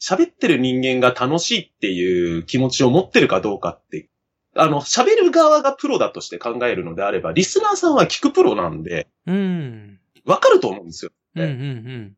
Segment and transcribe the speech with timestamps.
[0.00, 4.08] 喋ってる人間が楽しいっていう気持ちを持ってるかどうかって、
[4.54, 9.98] あの、喋る側がプロだとして考えるのであれば、リスナーさんは聞くプロなんで、うん。
[10.24, 11.10] わかると思うんですよ。
[11.34, 12.16] うんうんうん。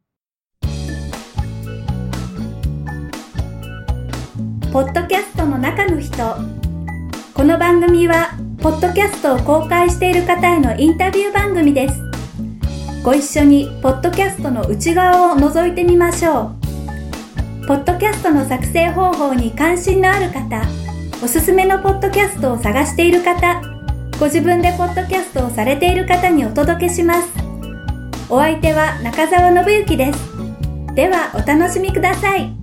[4.70, 6.36] ポッドキャストの中の人
[7.32, 11.94] この番組はポッドキャストを公開している方へのインタビュー番組です
[13.02, 16.57] ご一緒にポッドキャストの内側を覗いてみましょう
[17.68, 20.66] ポッドキャストの作成方法に関心のある方
[21.22, 23.60] おすすめのポッドキャストを探している方
[24.18, 27.28] ご自分でポッドキャストをされている方にお届けします
[28.30, 30.18] お相手は中澤信之です
[30.94, 32.56] ではお楽しみください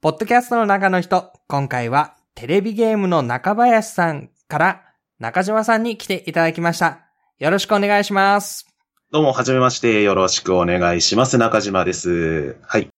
[0.00, 4.82] ポッドキャストの中の人、今回はテレビゲームの中林さんから
[5.18, 7.00] 中島さんに来ていただきました。
[7.38, 8.75] よろしくお願いします。
[9.12, 10.02] どうも、はじめまして。
[10.02, 11.38] よろしくお願いします。
[11.38, 12.56] 中島です。
[12.62, 12.88] はい。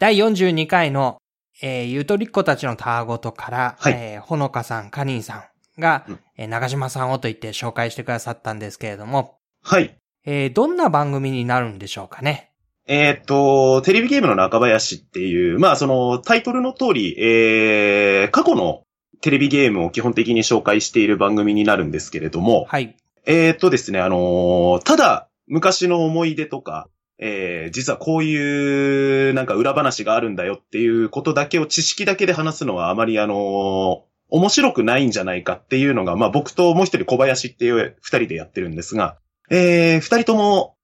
[0.00, 1.18] 第42回の、
[1.62, 9.96] えー、ゆとりっ子たちのたわごとから、はいえーほのかさん、かりんさんが、うんえー中島さんをと言って紹介してくださったんですけれども、はい。
[10.24, 12.50] えーどんな番組になるんでしょうかね？
[12.88, 18.82] えーっと、テレビゲームの中林っていう、まあそのタイトルの通り、えー、過去の
[19.20, 22.96] テレビゲームを基本的に紹介している番組になるんですけれども、はい。
[23.26, 39.18] えーっとですね、あのーただ昔の思い出とか、えー、実はこういうなんか裏話があるんだよっていうことだけを知識だけで話すのはあまりあのー面白くないんじゃないかっていうのが、まあ僕ともう一人小林っていう二人でやってるんですが、
[39.50, 40.76] えー、二人とも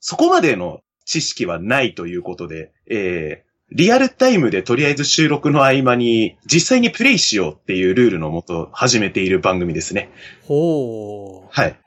[0.00, 10.10] そこまでの知識はないということで、えー、リアルタイムでとりあえず収録の合間に実際にプレイしようっていうルールのもと始めている番組ですね。
[10.42, 11.48] ほう。
[11.50, 11.78] はい。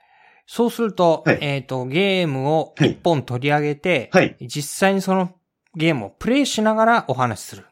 [0.45, 4.35] そうすると、はいえっ、と、ゲームを一本取り上げて、はい。
[4.41, 5.35] 実際にその
[5.75, 7.65] ゲームをプレイしながらお話しする。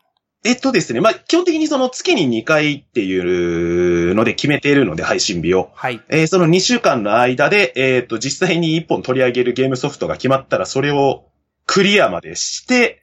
[0.45, 5.71] えっとですね、まあ、基本的にその月に2回っていうので決めているので、配信日を。
[5.73, 6.01] はい。
[6.09, 11.25] えーその2週間の間で、えっと、実際に1本取り上げるゲームソフトが決まったら、それを
[11.65, 13.01] クリアまでして、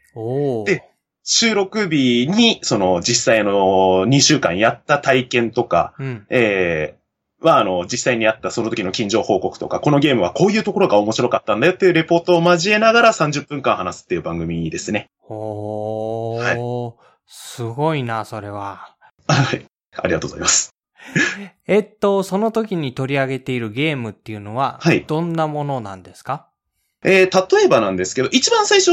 [0.64, 0.82] で
[1.24, 6.26] 収録日に、その実際の2週間やった体験とか、うん。
[6.30, 7.05] えー
[7.46, 15.08] は、あの、実際にあったその時の近所報告とか、このゲームはこういうところが面白かったんだよっていうレポートを交えながら30分間話すっていう番組ですね。
[15.28, 16.94] おー、
[17.26, 18.94] すごいな、それは。
[19.28, 19.64] はい。
[19.96, 20.74] ありがとうございます。
[21.68, 26.48] えっと、その時に取り上げているゲームっていうのは、はいどんなものなんですか？
[27.04, 28.90] えー例えばなんですけど、一番最初、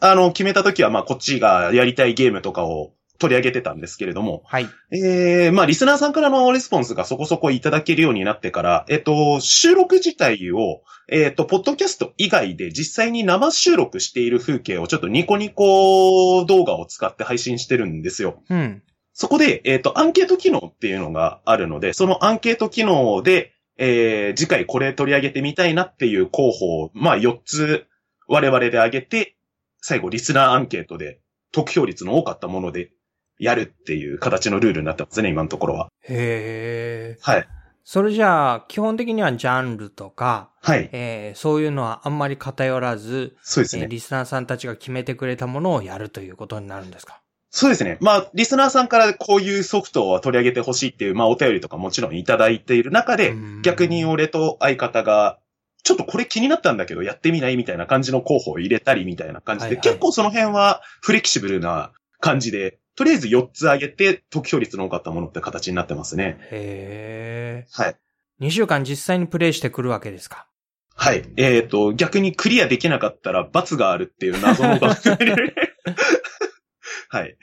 [0.00, 4.68] あの、決めた時は、まあ、こっちがやりたいゲームとかを取り上げてたんですけれども、はい。
[4.90, 18.42] えー、まあ、リスナーさんからのレスポンスがそこそこいただけるようになってから、えっと、収録自体を、えっと、ポッドキャスト以外で実際に生収録している風景をちょっとニコニコ動画を使って配信してるんですよ。
[18.48, 18.82] うん。
[19.12, 27.86] そこで、えっ、と、アンケート機能っていうのがあるので、そのアンケート機能で、えー、次回これ取り上げてみたいなっていう候補を、まあ4つ
[28.28, 29.36] 我々で挙げて、
[29.80, 31.20] 最後リスナーアンケートで
[31.52, 32.90] 得票率の多かったもので
[33.38, 35.88] やるっていう形のルールになってますね、今のところは。
[36.02, 37.30] へー。
[37.30, 37.48] はい。
[37.84, 40.88] それじゃあ、基本的にはジャンルとか、はい。
[40.92, 43.86] えーそういうのはあんまり偏らず、えーそうですね。
[43.88, 47.20] リスナーさんたちが決めてくれたものをやるということになるんですか？
[47.50, 47.96] そうですね。
[48.00, 55.38] まあ、リスナーさんからこういうソフトを取り上げてほしいっていう、まあ、お便りとかもちろんいただいている中で、うん逆に俺と相方が、
[55.84, 66.38] ちょっとこれ気になったんだけど、やってみないみたいな感じの候補を入れたりみたいな感じで、はいはい結構その辺はフレキシブルな感じで、とりあえず4つ上げて得票率の多かったものって形になってますね。
[66.50, 67.96] へはい。
[68.40, 68.46] ー。
[68.46, 70.46] 2週間実際にプレイしてくるわけですか？
[70.94, 71.22] はい。
[71.36, 75.34] えっ、と、逆にクリアできなかったら罰があるっていう謎の番組で
[77.10, 77.36] はい。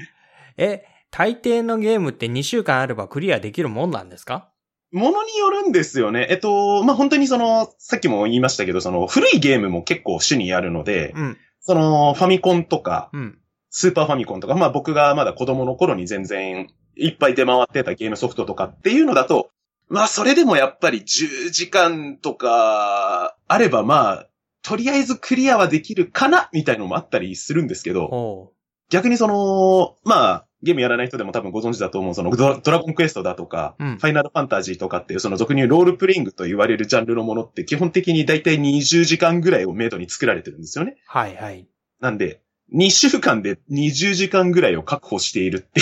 [0.57, 4.49] え、大抵のゲームって2週間あればクリアできるもんなんですか？
[4.91, 6.27] ものによるんですよね。
[6.29, 11.37] えっと、まあ、本当にその、さっきも言いましたけど、その、古いゲームも結構種にあるので、うん。
[11.61, 13.39] その、ファミコンとか、うん。
[13.75, 19.49] スーパーファミコンとか、まあ僕がまだ子供の頃に全然いっぱい出回ってたゲームソフトとかっていうのだと、
[19.89, 24.27] まあそれでもやっぱり10時間とかあればまあ、
[24.61, 28.53] とりあえずクリアはできるかなみたいのもあったりするんですけど、ほ
[28.91, 40.91] 逆にその、まあ、ゲームやらない人でも多分ご存知だと思う、そのドラドラゴンクエストだとか、うんファイナルファンタジーとかっていうその俗に言うロールプレイングと言われるジャンルのものって基本的にだいたい20時間ぐらいをめどに作られてるんですよね。
[40.91, 40.95] う。
[41.07, 41.67] はいはい。
[41.99, 42.42] なんで、
[42.73, 45.81] 2週間で20時間ぐらいを確保しているって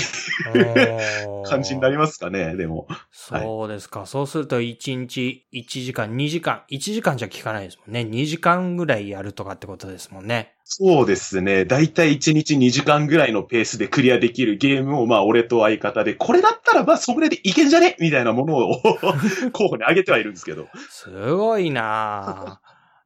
[0.57, 2.87] いう感じになりますかね、でも。
[3.11, 4.05] そうですか。
[4.05, 8.01] そうすると1日1時間、2時間、1時間じゃ効かないですもんね。
[8.01, 10.53] 2時間ぐらいやるとかってことですもんね。
[10.65, 11.65] そうですね。
[11.65, 17.95] だいたい1日2時間ぐらいのペースでクリアできるゲームを、まあ、俺と相方で、これだったら、まあ、それでいけんじゃね？
[17.99, 18.81] みたいなものを
[19.51, 20.67] 候補に挙げてはいるんですけど。
[20.89, 22.61] すごいな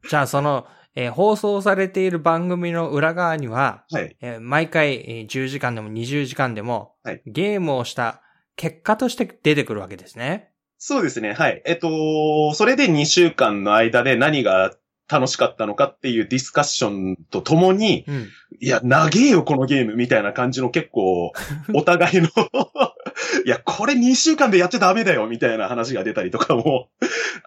[0.08, 8.22] じゃあ、その、えー、放送されている番組の裏側には、はい、えー、毎回、えー、10時間でも20時間でも、はい、ゲームをした
[8.56, 10.52] 結果として出てくるわけですね。
[10.78, 11.34] そうですね。
[11.34, 11.62] はい。
[11.66, 14.74] えっと、それで2週間の間で何が
[15.08, 21.32] 楽しかったのかっていうディスカッションとともに、うん、いや、長えよ、このゲームみたいな感じの結構、
[21.74, 22.30] お互いの
[23.46, 26.90] いや、これ2週間でやっちゃダメだよ、みたいな話が出たりとかも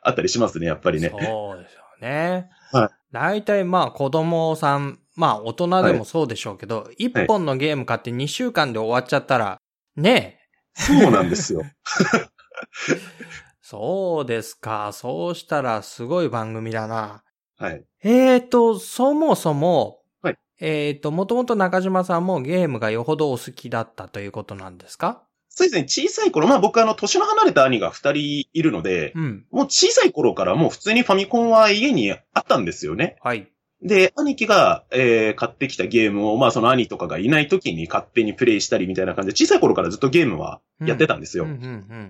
[0.02, 1.08] あったりしますね、やっぱりね。
[1.08, 2.48] そうですよね。
[2.72, 2.97] はい。
[3.12, 9.60] 大体まあ子供さん、まあ大人でもそうでしょうけど、一、はい、本のゲーム買って2週間で終わっちゃったら、
[9.96, 10.38] ね
[10.76, 10.82] え。
[10.82, 11.62] そうなんですよ。
[13.60, 14.92] そうですか。
[14.92, 17.22] そうしたらすごい番組だな。
[17.58, 17.84] はい。
[18.02, 20.38] えーと、そもそも、はい。
[20.60, 25.27] えーと、もともと中島さんもゲームがよほどお好きだったということなんですか？
[25.58, 33.16] そうですね、小さい頃、まあ僕あの、年の離れた兄が二人いるので、うん、もう小さい頃からもう普通にファミコンは家にあったんですよね。
[33.24, 33.50] はい。
[33.82, 41.48] で、兄貴が、えー、買ってきたゲームを、まあその兄とかがいない時に勝手にプレイしたりみたいな感じで、小さい頃からずっとゲームはやってたんですよ。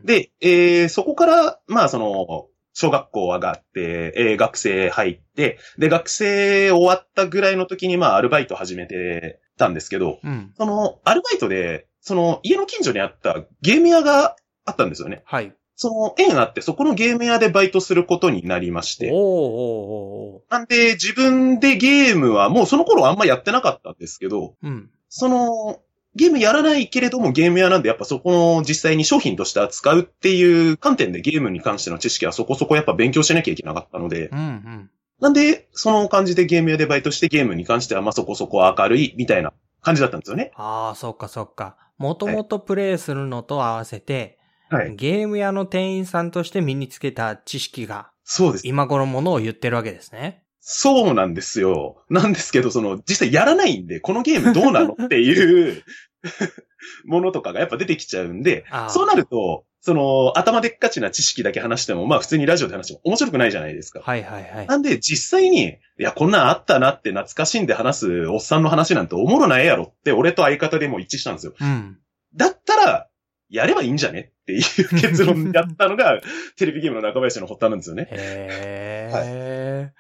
[0.05, 15.23] で、えー、そこから、まあその、小学校上がって、えー、学生入って、で、学生終わったぐらいの時に、まあアルバイト始めてたんですけど、うん、その、アルバイトで、その家の近所にあったゲーム屋があったんですよね。
[15.25, 15.55] はい。
[15.77, 19.11] その縁があって、そこのゲーム屋でバイトすることになりまして。
[19.13, 25.81] おーおーなんで、自分でゲームはもうその頃あんまやってなかったんですけど、うん、その、
[26.17, 34.91] ゲームやらないけれどもゲーム屋なんでやっぱそこの実際に商品として扱うっていう観点でゲームに関しての知識はそこそこやっぱ勉強しなきゃいけなかったので、うんうん、
[35.21, 40.51] なんで、その感じでゲーム屋でバイトしてゲームに関してはまあそこそこ明るいみたいな感じだったんですよね。
[40.55, 41.77] ああ、そっかそっか。
[41.99, 44.39] もともとプレイするのと合わせて、
[44.71, 48.69] はい、ゲーム屋の店員さんとして身につけた知識が、そうです。
[48.69, 50.45] 今頃ものを言ってるわけですね。
[50.61, 52.05] そうなんですよ。
[52.11, 55.83] なんですけど、その、実際やらないんで、このゲームどうなのっていう
[57.05, 64.01] ものとかがやっぱ出てきちゃうんで、そうなると、その、頭でっかちな知識だけ話しても、まあ普通にラジオで話しても面白くないじゃないですか。
[64.01, 64.67] はいはいはい。
[64.67, 71.55] なんで実際に、いや、こんなんあったなって懐かしんで話すおっさんの話なんておもろないやろって、俺と相方でも一致したんですよ。
[71.61, 71.99] うん。
[72.35, 73.09] だったら、
[73.51, 74.63] やればいいんじゃねっていう
[75.01, 76.21] 結論やったのが、
[76.57, 78.09] テレビゲームの中林の発端なんですよね。
[78.11, 79.17] へー。
[79.17, 79.93] はい、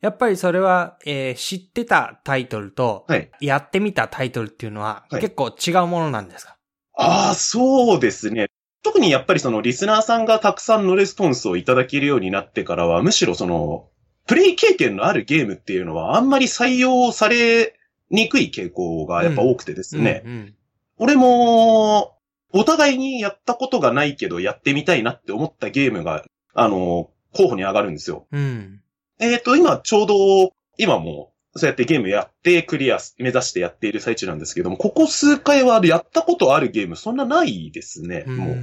[0.00, 6.56] やっぱりそれは、えー、知ってたタイトルと、はい、やってみたタイトルっていうのは、結構違うものなんですか？
[6.94, 8.48] ああ、そうですね。
[8.82, 13.88] 特にやっぱりそのリスナーさんがたくさんのレスポンスをいただけるようになってからは、むしろその、
[14.26, 17.78] プレイ経験のあるゲームっていうのはあんまり採用され
[18.10, 20.22] にくい傾向がやっぱ多くてですね。
[20.24, 20.54] うんうんうん、
[20.98, 22.16] 俺も、
[22.52, 26.24] お互いにやったことがないけどやってみたいなって思ったゲームが、
[26.54, 28.26] あの、候補に上がるんですよ。
[28.32, 28.80] うん。
[29.18, 38.56] えっ、ー、と、今ちょうど、今も、そうやってゲームやってクリア目指してやっている最中なんですけども、ここ数回はやったことあるゲームそんなないですね、もう。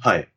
[0.00, 0.28] はい。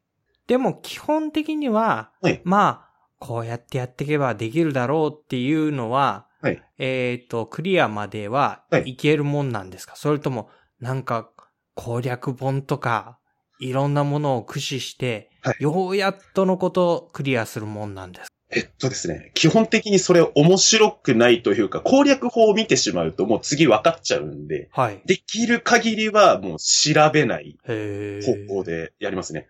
[0.47, 8.95] でも基本的には、はい、まあ、こうやってやっていけばできるだろうっていうのは、はい、えっ、ー、と、クリアまではい。
[8.95, 11.29] けるもんなんですか、はい、それとも、なんか、
[11.75, 13.17] 攻略本とか、
[13.59, 29.48] いろんなものを駆使して、はい、ようやっとのことクリアするもんなんですえっとですね、基本的にそれ面白くないというか、攻略法を見てしまうともう次分かっちゃうんで、はい、できる限りはもう調べない方向でやりますね。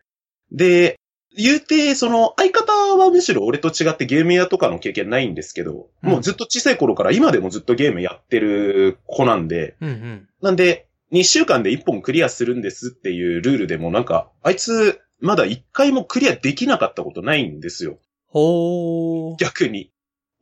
[0.52, 1.00] で、
[1.36, 17.98] 言うて、その、相方はむしろ俺と違ってゲーム屋とかの経験ないんですけど、うん、もうずっと小さい頃から今でもずっとゲームやってる子なんで、うんうん、なんで、2週間で1本クリアするんですっていうルールでもなんか、あいつ、まだ1回もクリアできなかったことないんですよ。
[18.34, 19.36] ほー。
[19.38, 19.92] 逆に。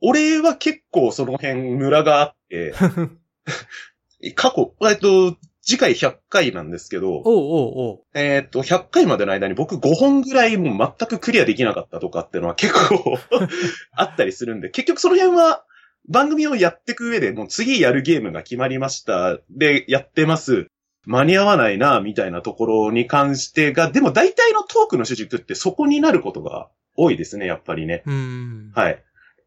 [0.00, 2.74] 俺は結構その辺ムラがあって、
[4.34, 13.18] 過去、えっと、次回100回なんですけど、おうおうおうえっと、100回までの間に僕5本ぐらいもう全くクリアできなかったとかっていうのは結構
[13.94, 15.64] あったりするんで、結局その辺は
[16.08, 19.38] 番組をやっていく上でもう次やるゲームが決まりました。
[19.50, 20.66] で、やってます。
[21.04, 28.02] 間に合わないな、みたいなところに関してが、でも大体のトークの主軸ってそこになることが多いですね、やっぱりね。
[28.74, 29.02] はい。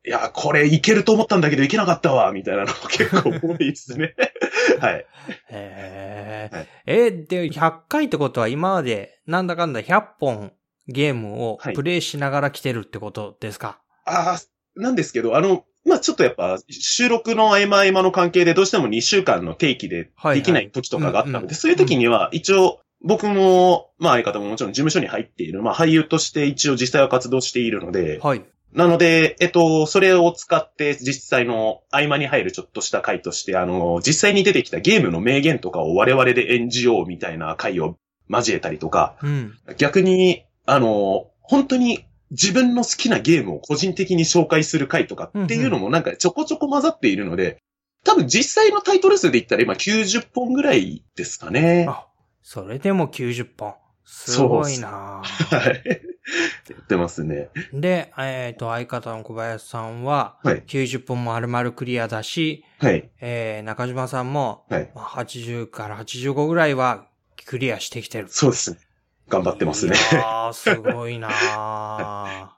[0.07, 4.15] いや、これいけると思ったんだけどいけなかったわ、みたいなの結構多いですね。
[4.79, 4.93] はい。
[4.93, 5.05] へ
[5.51, 6.49] え。
[6.51, 10.53] はい、え、で、100回ってことは今までなんだかんだ100本
[10.87, 14.39] ゲームをプレイしながら来てるってことですか、はい、ああ、
[14.75, 28.43] なんですけど、あの、まあちょっとやっぱ収録の合間合間の関係でどうしても2週間の定期でできない時とかがあったので、そういう時には一応僕も、まあ相方ももちろん事務所に入っている、まあ俳優として一応実際は活動しているので、はい。
[28.73, 37.95] なので、えっと、それを使って実際の合間に入るちょっとした回として、あの、実際に出てきたゲームの名言とかを我々で演じようみたいな回を
[38.29, 47.61] 交えたりとか、うん、逆に、あの、本当に自分の好きなゲームを個人的に紹介する回とかっていうのもなんかちょこちょこ混ざっているので、
[48.03, 51.85] 多分実際のタイトル数で言ったら今90本ぐらいですかね。
[51.89, 52.07] あ、
[52.41, 53.75] それでも90本。
[54.05, 55.23] すごいなは
[55.71, 55.83] い。
[56.69, 57.49] 言ってますね。
[57.73, 63.09] で、えっ、ー、と、相方の小林さんは、90本も丸々クリアだし、はい。
[63.19, 64.91] えー、中島さんも、はい。
[64.95, 67.07] 80から85ぐらいは
[67.45, 68.27] クリアしてきてる。
[68.29, 68.77] そうですね。
[69.27, 69.95] 頑張ってますね。
[70.23, 72.51] ああ、すごいな は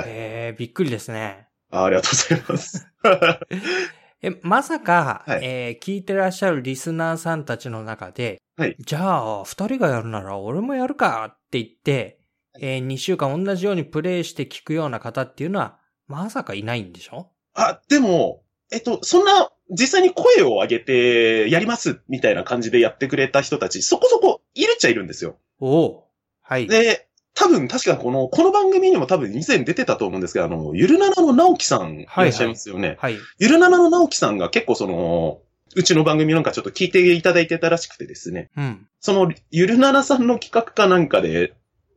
[0.00, 0.04] い。
[0.06, 1.48] えー、びっくりですね。
[1.70, 2.88] あありがとうございます。
[4.22, 8.76] え、まさか、はい、えー、聞いてらっしゃるリスナーさんたちの中で、はい。
[8.78, 12.20] じゃあ、二人がやるなら俺もやるかって言って、
[12.60, 17.30] えー、2週間同じようにプレイして聞くような方っていうのは、まさかいないんでしょ？
[17.54, 25.38] あ、でも、えっと、そんな、実際に声を上げて、やりますみたいな感じでやってくれた人たち、そこそこいるっちゃいるんですよ。
[25.60, 26.08] おお。
[26.42, 26.66] はい。
[26.66, 32.96] で、多分確かこの、この番組にも多分以前出てたと思うんですけど、あの、ゆるななの直樹さんいらっしゃいますよね。
[32.98, 33.22] はい、はい。
[33.38, 35.40] ゆるななの直樹さんが結構その、
[35.76, 38.50] うちの番組なんかちょっと聞いていただいてたらしくてですね。
[38.56, 38.86] うん。
[39.00, 41.54] その、ゆるななさんの企画かなんかで、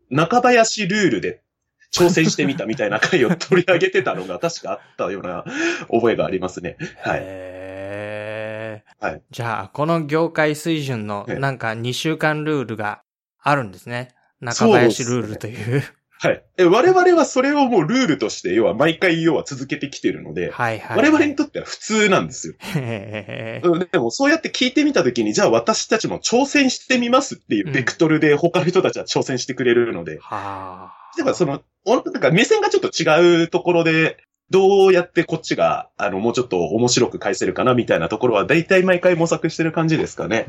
[0.10, 1.42] 中林ルールで
[1.92, 5.44] 挑戦してみたみたいな回を取り上げてたのが 確かあったような
[5.90, 6.78] 覚えがありますね。
[7.02, 7.22] はい。
[7.24, 9.22] へはい。
[9.32, 13.02] じゃあ、この業界水準のなんか2週間ルールが
[13.44, 14.10] あるんですね。
[14.42, 15.84] 中林ルールという。
[16.24, 16.44] はい。
[16.58, 22.54] 我々はそれをもうルールとして、要は毎回要は続けてきてるので、はいはい、我々にとっては普通なんですよ。
[23.92, 34.18] でもそうやって聞いてみたときに、じゃあ私たちも挑戦してみますっていうベクトルで他の人たちは挑戦してくれるので、うん、はだからその、なんか目線がちょっと違うところで、
[34.50, 40.46] どうやってこっちが、あの、もうちょっと面白く返せるかなみたいなところは、だいたい毎回模索してる感じですかね。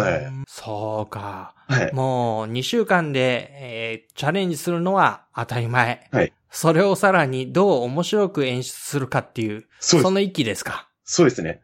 [0.00, 0.32] はい。
[0.46, 1.54] そうか。
[1.68, 1.92] はい。
[1.92, 6.08] もう2週間で、えー、チャレンジするのは当たり前。
[6.12, 6.32] はい。
[6.50, 10.88] それをさらにどう面白く演出するかっていう、そその域ですか。
[11.04, 11.60] そうですね。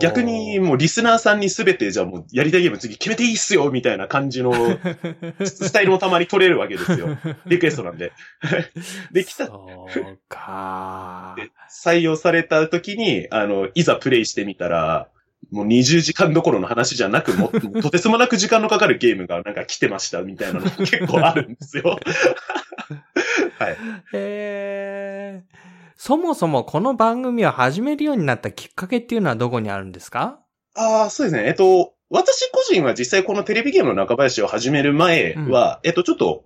[0.00, 4.52] 逆にもうリスナーさんにすべてじゃあもうやりたいゲーム次決めていいっすよみたいな感じの
[5.44, 7.18] スタイルもたまに取れるわけですよ。
[7.46, 8.12] リクエストなんで。
[9.12, 9.46] できた。
[9.46, 11.36] そうか。
[11.70, 15.08] 採用された時に、あの、いざプレイしてみたら、
[15.54, 17.48] もう20時間どころの話じゃなく、も
[17.80, 21.98] とてつもなく時間のかかるゲームがなんか来てましたみたいなの 結構あるんですよ。
[23.58, 23.76] はい。
[24.12, 25.56] へー。
[25.96, 30.40] そもそもこの番組を始めるようになったきっかけっていうのはどこにあるんですか？
[30.74, 31.46] ああ、そうですね。
[31.46, 36.44] えっと、私個人は実際このテレビゲームの中林を始める前は、うん、えっと、ちょっと、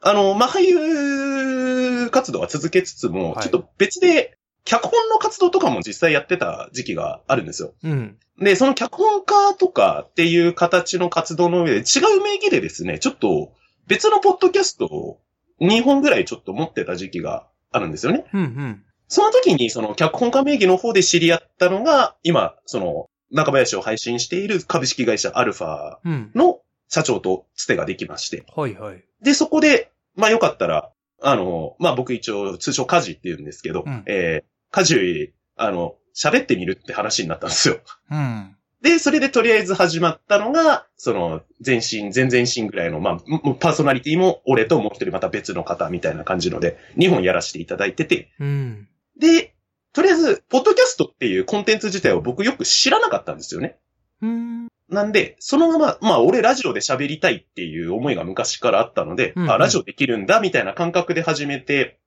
[0.00, 7.72] あの、まあ、俳優活動は続けつつも、はい、ちょっと別で脚本の活動とかも実際やってた時期があるんですよ。
[7.84, 8.18] うん。
[8.40, 13.52] で、その脚本家とかっていう形の活動の上で違う名義でですね、ちょっと
[13.86, 15.20] 別のポッドキャストを
[15.60, 18.26] 2本ぐらいちょっと持ってた時期があるんですよね。
[18.32, 18.84] うんうん。
[19.08, 25.98] その時にその脚本家名義の方で知り合ったのが、今、その中林を配信している株式会社アルファ
[26.34, 28.44] の社長とつてができまして。
[28.56, 29.04] うん、はいはい。
[29.22, 30.90] で、そこで、まあよかったら、
[31.20, 37.78] あの、まあ僕一応通称カジって言うんですけど、うん、えー、カジュあの、喋ってみるって話になったんですよ。
[38.10, 38.56] うん。
[38.82, 43.18] で、それでとりあえず始まったのが、その、全身、全然身ぐらいの、まあ、
[43.58, 48.88] パーソナリティも俺ともう一人また別の方みたいな感じので、2本やらせていただいてて、うん。
[49.18, 49.54] で、
[49.92, 53.78] とりあえず、ポッドキャストっていうコンテンツ自体を僕よく知らなかったんですよね。
[54.22, 54.68] うん。
[54.88, 61.98] なんで、そのまま、まあ、俺ラジオで喋りたいっていう思いが昔からあったので、うんうん、あ、ラジオできるんだ、みたいな感覚で始めて、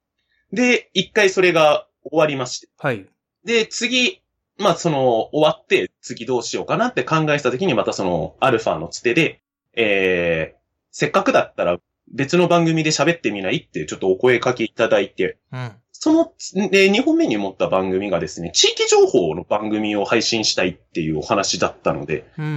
[0.53, 2.68] で、一回それが終わりまして。
[2.77, 3.06] はい。
[3.46, 4.22] で、次、
[4.58, 9.42] まあその、終わって、次どうしようかなって考えた時にまたその、アルファのつてで、
[9.74, 10.60] えー、
[10.92, 11.80] せっかくだったら
[12.14, 15.72] 別の番組で喋ってみないってちょっとお声かけいただいて、うん。
[15.94, 16.34] その、
[16.70, 22.56] で、2本目に持った番組がですね、地域情報の番組を配信したいっていうお話だったので、うんうんう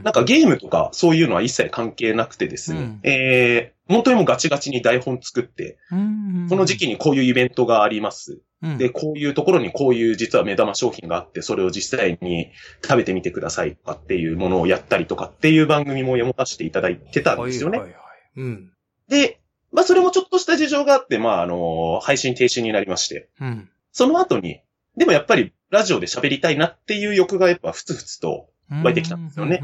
[0.00, 8.40] ん、なんかゲームとかそういうのは一切関係なくてですね、うん、えー、本当にもガチガチに台本作って、うんうん、この時期にこういうイベントがあります。
[8.60, 12.50] うん、で、こういうところにこういう実は目玉商品があって、それを実際に
[12.82, 17.78] 食べてみてくださいとかっていうものをやったりとかっていう番組も読ませていただいてたんですよね。
[17.78, 18.10] はいはいはい。
[18.36, 18.72] うん。
[19.08, 19.40] で、
[19.72, 23.28] まあそれもちょっとした事情があって、まああの、配信停止になりまして。
[23.40, 23.70] うん。
[23.92, 24.60] その後に、
[24.96, 29.62] でもやっぱりラジオで喋りたいなっていう欲がやっぱふつふつと湧いてきたんですよね。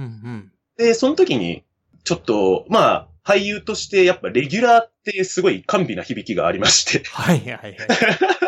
[0.76, 1.64] で、その時に、
[2.04, 7.08] ちょっと、まあ、俳優としてやっぱレギュラーってすごい甘美な響きがありまして。
[7.08, 7.76] はいはいはい。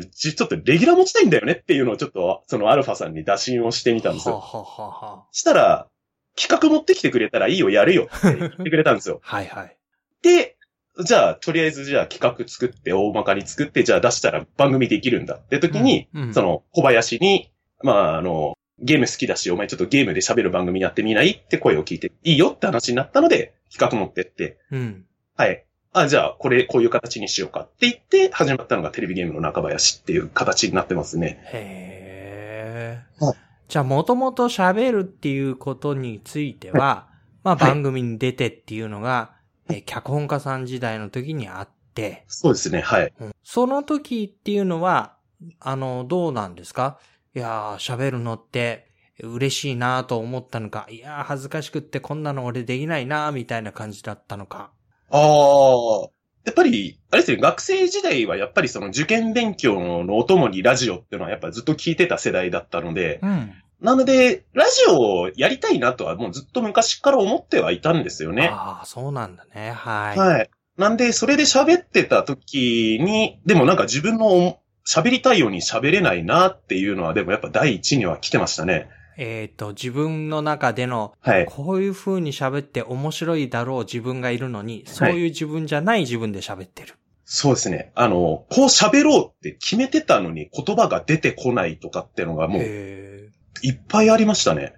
[0.00, 4.34] ちょっとレギュラー持ちたいんだよねっていうのをちょっと、そのアルファさんに打診をしてみたんですよ。
[4.36, 5.88] はははしたら、
[6.36, 9.20] 企画持ってきてくれたらいいよ、やるよって言ってくれたんですよ。
[9.22, 9.76] はいはい。
[10.22, 10.56] で、
[11.04, 17.50] じゃあ、とりあえずじゃあ企画作って、大まかに作って、じゃあ出したら番組できるんだって時に、うんうん、その小林に、
[17.82, 21.30] まあ、あの、ゲーム好きだし、お前ちょっとゲームで喋る番組やってみない？
[21.30, 25.06] って声を聞いて、いいよって話になったので、企画持ってって、うん。
[25.36, 25.64] はい。
[25.92, 31.40] あ、じゃあ、これ、こういう形にしようかって言って、始まったのがテレビゲームの中林っていう形になってますね。
[31.52, 33.24] へー。
[33.24, 33.36] はい、
[33.68, 37.12] じゃあ、もともと喋るっていうことについては、はい、
[37.44, 39.32] まあ、番組に出てっていうのが、
[39.68, 42.24] えー、脚本家さん時代の時にあって。
[42.26, 43.12] そうですね、はい。
[43.20, 45.16] うん、その時っていうのは、
[45.60, 46.98] あの、どうなんですか？
[47.34, 48.86] いやー、喋るのって
[49.20, 54.70] 嬉しいなと思ったのか、いやー、恥ずかしくってこんなの俺できないなみたいな感じだったのか。
[55.12, 56.08] ああ、
[56.44, 68.48] やっぱり、あれですね、学生時代はやっぱりその受験勉強のお供にラジオっていうのはやっぱずっと聞いてた世代だったので、うん、なので、ラジオをやりたいなとはもうずっと昔から思ってはいたんですよね。
[68.50, 69.72] ああ、そうなんだね。
[69.72, 70.18] はい。
[70.18, 70.50] はい。
[70.78, 78.88] なんで、それで喋ってた時に、でもなんか自分の喋りたいように喋れないなっていうのは、でもやっぱ第一には来てましたね。
[79.16, 86.94] えっ、ー、と、自分の中での、はい、こういう風に喋って面白いだろう自分がいるのに、そういう自分じゃない自分で喋ってる。
[87.24, 87.92] そうですね。
[87.94, 94.74] あの、こう喋ろうって決めてたのに言葉が出てこないとかってのがもう、いっぱいありましたね。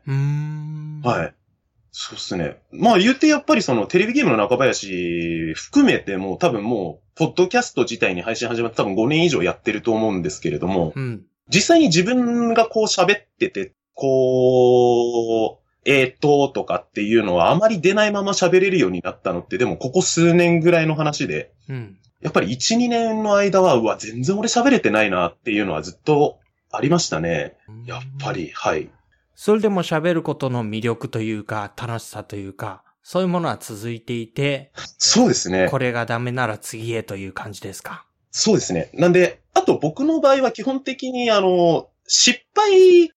[1.03, 1.35] はい。
[1.97, 2.57] そうですね。
[2.73, 26.39] まあ言うてやっぱりそのテレビゲームの中林含めても多分もう、ポッドキャスト自体に配信始まって多分5年以上やってると思うんですけれども、うん、実際に自分がこう喋ってて、こう、えーととかっていうのはあまり出ないまま喋れるようになったのって、でもここ数年ぐらいの話で、うん、やっぱり1、2年の間は、うわ、全然俺喋れてないなっていうのはずっと
[26.71, 27.57] ありましたね。
[27.87, 28.91] やっぱり、はい。
[29.35, 35.69] それでも喋ることの魅力というか、楽しさというか、そういうものは続いていて、 そうですね。
[35.71, 38.07] これがダメなら次へという感じですか？
[38.31, 38.89] そうですね。
[38.95, 43.13] なんで、あと僕の場合は基本的にあの、失敗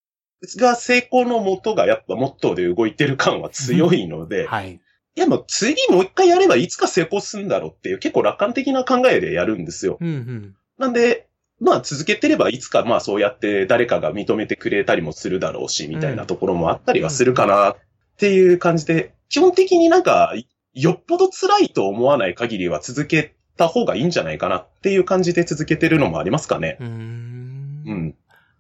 [0.58, 4.80] が成功のもとがやっぱモットーで動いてる感は強いので、はい。
[5.16, 9.98] いやもう次もう一回やればいつか成功するんだろうっていう結構楽観的な考えでやるんですよ。
[10.00, 11.28] うんうん、なんで、
[11.60, 17.78] まあ続けてればいつかまあそうやって誰かが認めてくれたりもするだろうし、みたいなところもあったりはするかなっ
[18.18, 20.34] ていう感じで、基本的になんか、
[20.74, 26.78] よっぽど辛いと思わない限りは続けた方がいいんじゃないかなっていう感じで続けてるのもありますかね。
[26.80, 28.16] うんうん。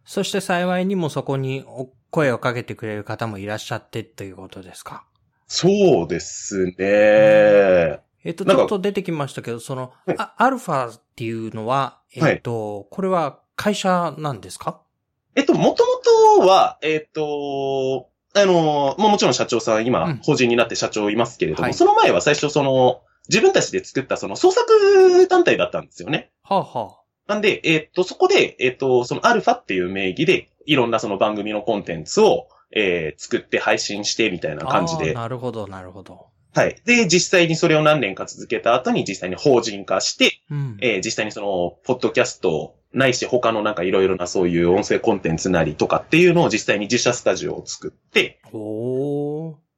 [0.08, 1.66] そして幸いにもそこに
[2.10, 5.04] 声をかけてくれる方もいらっしゃってということですか？
[5.48, 6.74] そうですね。
[8.24, 14.82] えっ、と、ちょっと出てきましたけど、その、あアルファっていうのは、えっ、と、はい、これは会社なんですか？
[15.36, 26.32] えっと、もともとは、えっ、と、あの、ももちろん社長さん、今、法人になって社長いますけれども、はい、その前は最初その、自分たちで作ったその創作団体だったんですよね。
[26.44, 27.07] はあ、はあ。
[27.28, 35.14] なんで、えっ、と、そこで、えっ、と、そのアルファっていう名義で、いろんなその番組のコンテンツを、えー、作って配信してみたいな感じで。
[35.14, 36.28] なるほど、なるほど。
[36.54, 36.76] はい。
[36.86, 48.40] で、実際にそれを何年か続けた後に実際に法人化して、うん、えー、実際にその、ポッドキャストないし他のなんかいろいろなそういう音声コンテンツなりとかっていうのを実際に自社スタジオを作って、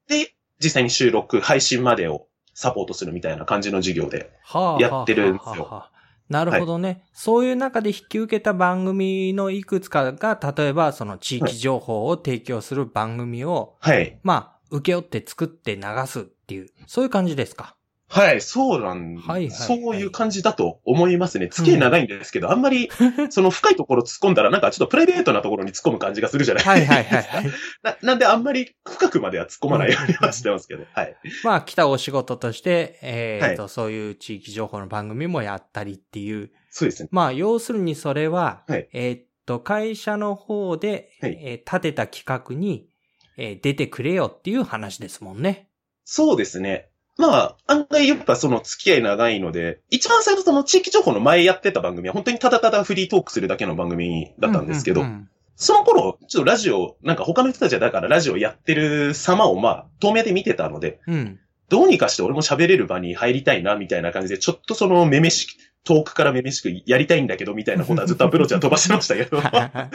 [0.08, 4.32] で、実際に収録、配信までをサポートするみたいな感じの事業で
[4.80, 5.90] やってるんですよ。
[6.30, 14.20] なるほどね、はい、そういう中で引き受けた番組のいくつかが、例えばその地域情報を提供する番組を、はい。
[14.24, 17.76] まあ、受け負って作って流すっていう、そういう感じですか？
[18.12, 21.48] はい、そうなん、はいはい、そういう感じだと思いますね。
[21.48, 22.90] 付き合い長いんですけど、うん、あんまり、
[23.30, 26.96] その深いところ突っ込んだら、なんかちょっとプライベートなところに突っ込む感じがするじゃないですか。
[26.96, 27.52] はいはいはい、はい
[27.84, 27.98] な。
[28.02, 31.16] なんであんまり深くまでは突っ込まないようにはしてますけど、はい。
[31.44, 36.50] まあ、来たお仕事として、えー、と、はい、そういう地域情報の番組もやったりっていう。
[36.72, 37.10] そうですね。
[37.12, 42.90] まあ、要するにそれは、はい、えっと、会社の方で、はい、えー、立てた企画に、
[43.38, 45.70] えー、出てくれよっていう話ですもんね。
[46.06, 46.90] そうですね。
[47.20, 55.30] まあ、案外やっぱその付き合い長いので、一番最初その地域情報の前やってた番組は本当にただただフリートークするだけの番組だったんですけど、うんうんうん
[55.62, 65.50] その頃、ちょっとラジオ、なんか他の人たちはだからラジオやってる様をまあ、透明で見てたので、うん、どうにかして俺も喋れる場に入りたいな、みたいな感じで、ちょっとそのめめしく、
[65.84, 69.42] 遠くからめめしくやりたいんだけど、みたいなことはずっと アプローチは飛ばしてましたけど。
[69.44, 69.90] は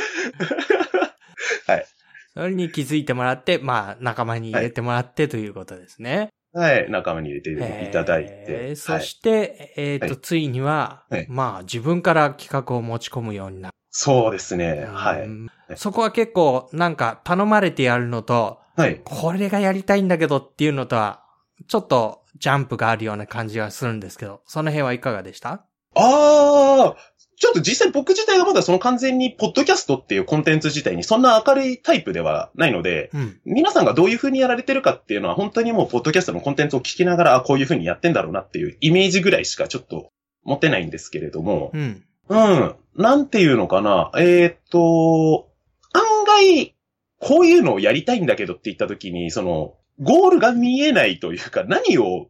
[1.69, 1.87] い。
[2.35, 6.29] それに気づいてもらって、まあ、仲間に入れてもらって、ということですね。
[6.55, 8.77] はい、仲間に入れていただいて。
[8.77, 13.75] そして、はい、えっ、ー、と、ついには、はい、まあ、自分から企画を持ち込むようになる。
[13.91, 14.87] そうですね。
[14.89, 15.29] はい。
[15.77, 19.01] そこは結構、なんか、頼まれてやるのと、はい。
[19.05, 21.25] これがやりたいんだけどっていうのとは、
[21.67, 25.65] ちょっと、ジャンプがあるような感じがするんですけど、その辺はいかがでした？
[25.97, 26.97] ああ、
[27.37, 40.11] ちょっと実際僕自体がまだその完全にポッドキャストっていうコンテンツ自体にそんな明るいタイプではないので、うん、皆さんがどういう風にやられてるかっていうのは本当にもうポッドキャストのコンテンツを聞きながら、あ、こういう風にやってんだろうなっていうイメージぐらいしかちょっと
[40.45, 42.05] 持ってないんですけれども、うん。
[42.29, 42.75] うん。
[42.97, 44.11] なんていうのかな。
[44.17, 45.51] えー、っと、
[45.93, 46.75] 案外、
[47.19, 52.29] こういうのをやりたいんだけどって言った時に、その、ゴールが見えないというか、何を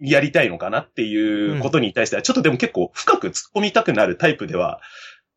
[0.00, 4.80] やりたいのかなっていうことに対しては、ちょっとでも結構深く突っ込みたくなるタイプでは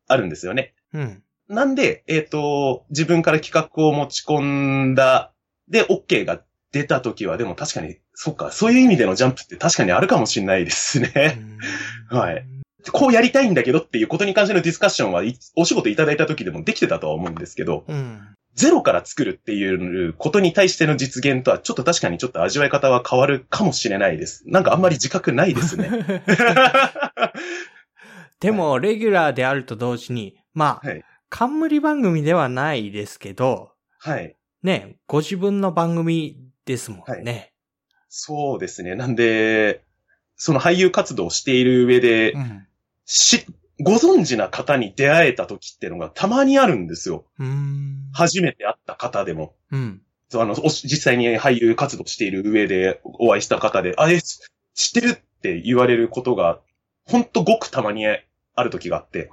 [0.06, 0.74] あるんですよね。
[0.92, 1.22] うん。
[1.48, 5.32] なんで、えっ、ー、と、自分から企画を持ち込んだ、
[5.68, 6.40] で、OK が
[6.72, 11.38] 出た時は、でも確かに、そっか、そういう意味でのジャンプって確かにあるかもしれないですね。
[12.08, 12.46] はい。
[12.92, 15.22] こうやりたいんだけどっていうことに関してのディスカッションは、
[15.56, 18.20] お仕事いただいた時でもできてたとは思うんですけど、うん、
[18.54, 24.44] ゼロから作るっていうことに対しての実現とは、ちょっと確かにちょっと味わい方は変わるかもしれないです。
[24.46, 25.90] なんかあんまり自覚ないですね。
[28.40, 34.36] でも、レギュラーであると同時に、まあ、はい、冠番組ではないですけど、はい。
[34.62, 37.32] ね、ご自分の番組ですもんね。
[37.32, 37.52] はい、
[38.08, 38.94] そうですね。
[38.94, 39.84] なんで、
[40.36, 42.66] その俳優活動をしている上で、うん、
[43.04, 43.46] し、
[43.84, 47.24] ご存知な方に出会えた時っていうのがたまにあるんですよ。
[48.12, 49.54] 初めて会った方でも。
[49.70, 50.00] うん。
[50.34, 54.40] あの、実際に俳優活動している上でお会いした方で、あれ、知
[54.90, 56.60] ってるって言われることが、
[57.06, 59.30] ほんとごくたまにある時があって。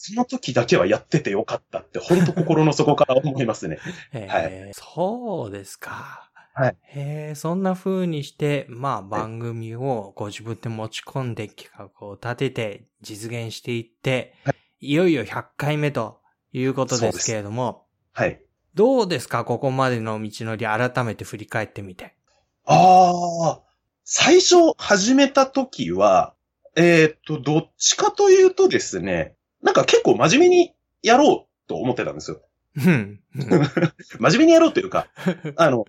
[0.00, 3.78] その時だけはやっててよかったって、ほんと心の底から思いますね。
[4.28, 4.70] はい。
[4.72, 6.27] そうですか。
[6.58, 6.76] はい。
[6.82, 16.18] へえ、そんな風にして、まあ番組をご自分で持ち込んで企画を立てて実現していって、はい、いよいよ100回目と
[16.52, 18.42] いうことですけれども、はい。
[18.74, 19.44] どうですか？
[19.44, 22.16] ここまでの道のり改めて振り返ってみて。
[22.64, 23.62] ああ、
[24.04, 26.34] 最初始めた時は、
[26.74, 32.40] えー、っと、どっちかというとですね、なんか結構真面目にやろうと思ってたんですよ。
[32.76, 33.20] うん。
[34.18, 35.08] 真面目にやろうというか、
[35.56, 35.84] あの、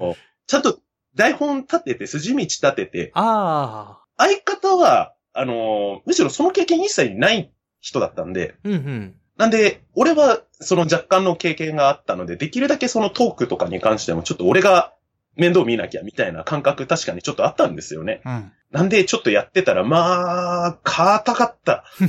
[0.50, 0.80] ちゃんと
[1.14, 4.06] 台本立てて、筋道立てて、ああ。
[4.18, 9.16] 相方は、あのむしろその経験一切ない人だったんで、うんうん。
[9.38, 14.96] なんで、俺はその若干の経験があったので、できるだけそのトークとかに関してもちょっと俺が
[15.36, 18.24] 面倒見なきゃみたいな感覚確かにちょっとあったんですよね。
[18.26, 18.52] うん。
[18.72, 21.86] なんでちょっとやってたら、まあ、硬かった。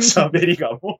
[0.00, 0.98] 喋りがも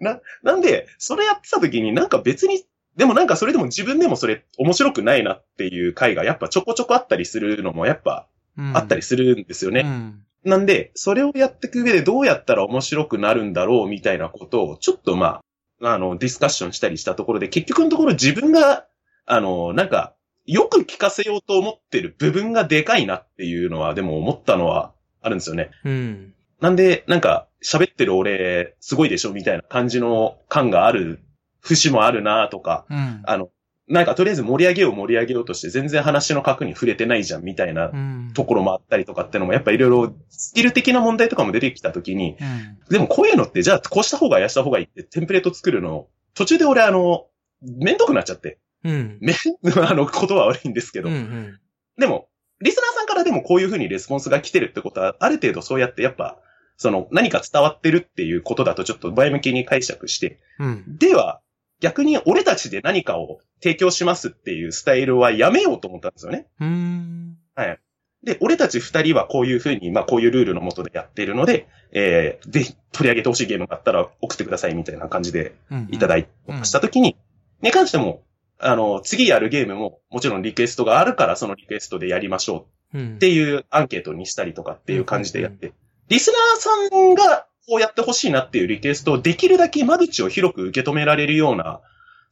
[0.00, 2.64] う な、なんで、それやってた時になんか別に
[2.98, 8.26] でもなんかそれでも自分でもそれ面白くないなっていう回がやっぱちょこちょこあったりするのもやっぱ
[8.74, 9.82] あったりするんですよね。
[9.84, 15.40] うん、なんで、それをやっていく上でどうやったら面白くなるんだろうみたいなことをちょっとま
[15.80, 18.86] あ、あの、ディスカッションしたりしたところで結局のところ自分が、
[19.26, 25.70] あの、なんか、よく聞かせようと思ってる部分がでかいなっていうのはでも思ったのはあるんですよね。
[25.84, 26.34] うん。
[26.60, 31.20] なんで、なんか、喋ってる俺、すごいでしょみたいな感じの感がある
[31.60, 33.50] 節もあるなとか、うん、あの、
[33.88, 37.90] なんかとりあえず盛り上げよう盛り上げようとして全然話の核に触れてないじゃんみたいな
[38.34, 46.06] ところもあったりとかってのもやっぱいろいろスキル的な問題とかも出てきたときに、うん、でもこういうのってじゃあこうした方がやした方がいいってテンプレート作るの
[46.38, 47.26] 途中で俺あの、
[47.60, 48.58] めんどくなっちゃって。
[48.84, 49.18] うん。
[49.20, 51.08] め、あの、言葉悪いんですけど。
[51.08, 51.60] うんうん、
[51.98, 52.28] でも、
[52.60, 56.38] リスナーさんからでもこういうふうにレスポンスが来てるってことは、ある程度そうやってやっぱ、
[56.76, 61.40] その何か伝わってるっていうことだとちょっと前向きに解釈して、うん、では、
[61.80, 66.46] 逆に俺たちで何かを提供しますっていうスタイルはやめようと思ったんですよね。
[66.60, 67.38] うん。
[67.54, 67.78] はい。
[68.24, 75.54] で、俺たち二人はこういうふうに、まあこういうルールのもとでやっているので、えー、ぜひ取り上げてほしいゲームがあったら送ってくださいみたいな感じで
[75.90, 77.16] いただいたしたときに、
[77.62, 78.22] に関しても、
[78.58, 85.72] あの、次やるゲームももちろんリクエストがあるからそのリクエストでやりましょうっていうアンケートにしたりとかっていう感じでやって、
[86.08, 91.80] リスナーさんがこうやってほしいなっていうリクエストをできるだけ間口を広く受け止められるような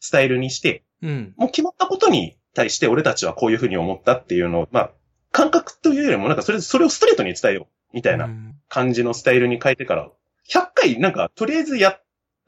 [0.00, 4.90] スタイルにして、うん、もう決まったことに対して俺たちはこういうふうに思ったっていうのを、まあ、
[5.32, 8.30] 感覚というよりもなんかそれ、それをストレートに伝えよう、みたいな
[8.68, 10.08] 感じのスタイルに変えてから、
[10.50, 11.98] 100回なんか、とりあえずや、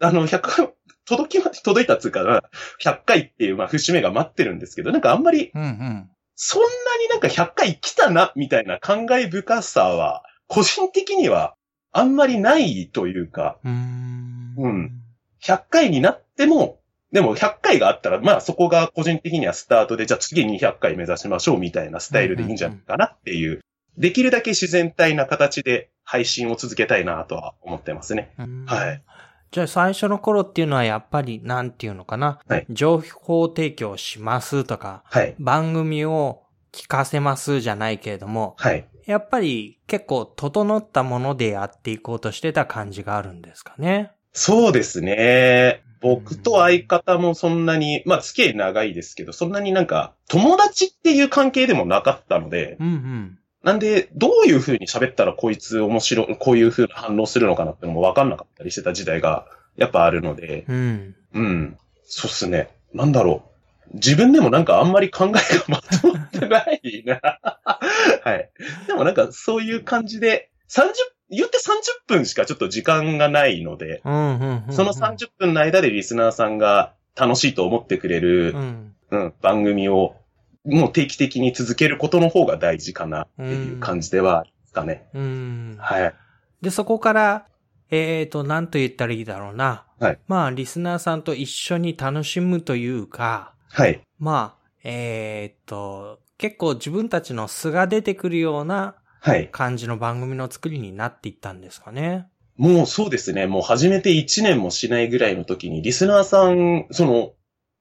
[0.01, 0.73] あの、100回、
[1.05, 2.43] 届きま、届いたっつうか、
[2.83, 11.55] 100回っていう、まあ、節目が待ってるんですけど、なんかあんまり、そんなになんか100回来たな、みたいな感慨深さは、個人的には
[11.93, 15.03] あんまりないというか、うん,、うん。
[15.43, 16.81] 100回になっても、
[17.13, 23.61] でも100回があったら、まあそこが個人的にはスタートで、じゃあ次に200回目指しましょうみたいなスタイルでいいんじゃないかなっていう、
[23.97, 28.33] できるだけ自然体な形で配信を続けたいなとは思ってますね。
[28.67, 29.03] はい。
[29.51, 32.41] じゃあ最初の頃っていうのはやっぱりなんていうのかな？
[32.47, 32.67] はい。
[32.69, 35.03] 情報提供しますとか。
[35.07, 35.35] はい。
[35.39, 38.55] 番組を聞かせますじゃないけれども。
[38.59, 38.87] はい。
[39.09, 44.13] やっぱり結構整ったものでやっていこうとしてた感じがあるんですかね。
[44.35, 45.83] そうですね。
[46.03, 59.47] 僕と相方もそんなに、まあ付き合い長いですけど、そんなになんか友達っていう関係でもなかったので、うんうん、なんで、どういう風に喋ったらこいつ面白い、こういう風な反応するのかなってのもわかんなかったりしてた時代が
[59.79, 61.17] やっぱあるので、うん。
[61.33, 61.79] うん。
[62.05, 62.69] そうっすね。
[62.93, 63.58] なんだろう。
[63.95, 67.21] 自分でもなんかあんまり考えがまとまってないな。
[68.23, 68.51] はい。
[68.87, 70.93] でもなんかそういう感じで、30
[71.31, 80.17] 言って30分しかちょっと時間がないので、その30分の間でリスナーさんが楽しいと思ってくれる、うん、うん、番組を
[80.65, 85.09] もう定期的に続けることの方が大事かなっていう感じではですかね。
[85.15, 85.77] うん。
[85.79, 86.15] はい。
[86.63, 87.47] で、そこから、
[87.91, 89.87] えっ、ー、と、なんと言ったらいいだろうな。
[89.99, 90.19] はい。
[90.29, 94.01] まあ、リスナーさんと一緒に楽しむというか、はい。
[94.19, 99.49] まあ、えっ、ー、と、結構自分たちの素が出てくるような、はい。
[99.51, 102.29] 感じの番組の作りになっていったんですかね。
[102.57, 103.47] もうそうですね。
[103.47, 107.33] もう始めて1年もしないぐらいの時に、リスナーさん、その、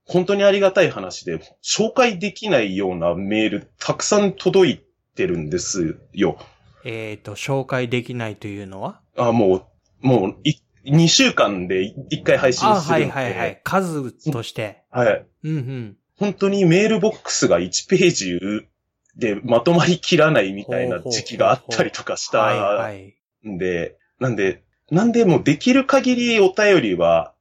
[0.06, 4.82] 本当にありがたい話で、紹介できないようなメール、たくさん届い
[5.16, 6.38] てるんですよ。
[6.86, 9.02] えっ、ー、と、紹介できないというのは？
[9.16, 9.68] あ、も
[10.04, 10.54] う、もう、い、
[10.88, 13.62] 2週間で1回配信するあ、はいはいはい。
[13.64, 14.84] 数として。
[14.90, 15.26] はい。
[15.44, 15.98] うんうん。
[16.18, 18.40] 本当にメールボックスが1ページ
[19.16, 22.90] でまとまりきらないみたいな時期があったりとかした
[23.48, 27.34] んで、なんで、なんでもできる限りお便りは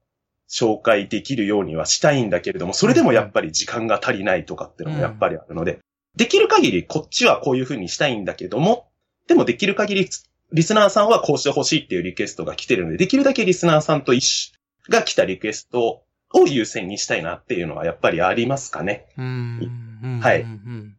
[0.48, 5.80] 紹介できるようにはしたいんだけれども、それでもやっぱり時間が足りないとかっていうのもやっぱりあるので、うん、
[6.16, 8.88] できる限りこっちはこういうふうにしたいんだけども、
[9.26, 10.08] でもできる限り
[10.52, 14.52] リスナーさんはこうしてほしいっていうリクエストが来てるので、できるだけリスナーさんと一緒
[14.90, 19.06] が来たリクエストを優先にしたいなっていうのはやっぱりありますかね。
[19.16, 20.42] うんはい。
[20.42, 20.96] うん、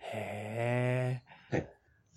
[0.00, 1.22] へ
[1.52, 1.66] え。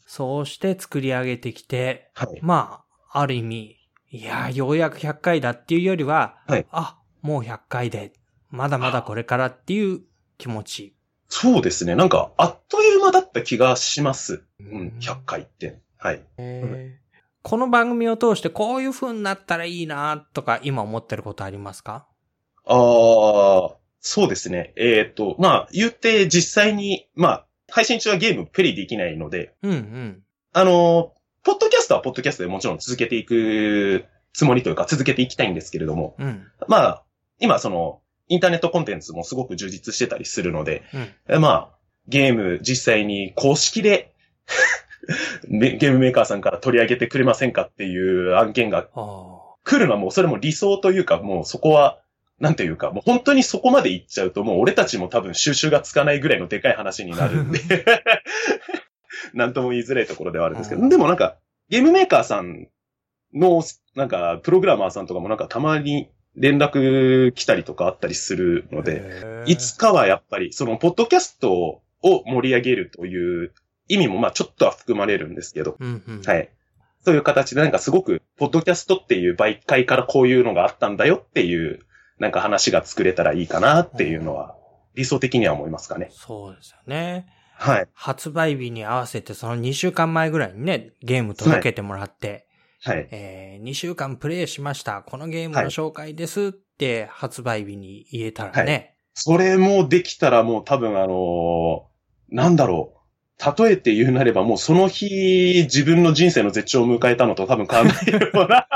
[0.05, 3.77] そうして作り上げてきて、はい、まあ、ある意味、
[4.09, 6.65] いやようやく100回だっていうよりは、はい。
[6.71, 8.13] あ、もう100回で、
[8.49, 10.01] まだまだこれからっていう
[10.39, 10.95] 気持ち。
[11.27, 11.93] そうですね。
[11.93, 14.43] なんか、あっという間だった気がします。
[14.59, 15.79] うん、100回って。
[16.01, 16.21] はい。
[17.41, 22.07] この番組を通してこういう風になったらいいなとか今思ってることありますか？
[22.63, 24.71] ああ、そうですね。
[24.77, 30.23] えっ、ー、と、まあ、言って実際に、まあ、配信中はゲームプレイできないので、うんうん。
[30.53, 37.03] あの、ポッドキャストはポッドキャストでもちろん続けていくつもりというか続けていきたいんですけれども、うん、まあ、
[37.41, 40.83] 今その、インターネットコンテンツもすごく充実してたりするので、
[41.27, 41.69] うん、まあ、
[42.07, 44.15] ゲーム実際に公式で
[45.47, 48.87] ゲームメーカーさんから取り上げてくれませんかっていう案件が
[49.63, 51.99] 来るのはもうそれも理想というか、もうそこは、
[52.39, 57.59] なんていうか、もう本当にそこまで行っちゃうともう俺たちも多分収集がつかないぐらいのでかい話になるんで
[59.33, 61.37] なんとも言いづらいところではあるんですけど、でもなんか、
[61.69, 62.67] ゲームメーカーさん
[63.33, 63.61] の、
[63.95, 73.53] なんか、プログラマーさんとかもなんかたまに連絡来たりとかあったりするので、いつかはやっぱり、その、ポッドキャストを盛り上げるという
[73.89, 76.49] 意味もまあちょっとは含まれるんですけど、うんうん、はい。
[77.03, 81.79] そういう形でなんかすごく、ポッドキャストっていう媒介からこういうのがあったんだよっていう、
[82.19, 84.55] なんか話が作れたらいいかなっていうのは、
[84.95, 86.09] 理想的には思いますかね。
[86.11, 87.27] そうですよね。
[87.53, 87.87] はい。
[87.93, 92.47] 発売日に合わせてその2週間前ぐらいにね、ゲーム届けてもらって、
[92.81, 93.07] はい。
[93.11, 95.01] えー、2週間プレイしました。
[95.01, 98.71] このゲームの紹介ですって発売日に言えたらね。
[98.71, 102.98] はい、それもできたらもう多分あのー、なんだろう。
[103.57, 108.67] 例えて言うなればもうその日自分の人生の絶頂を迎えたのと多分考えるような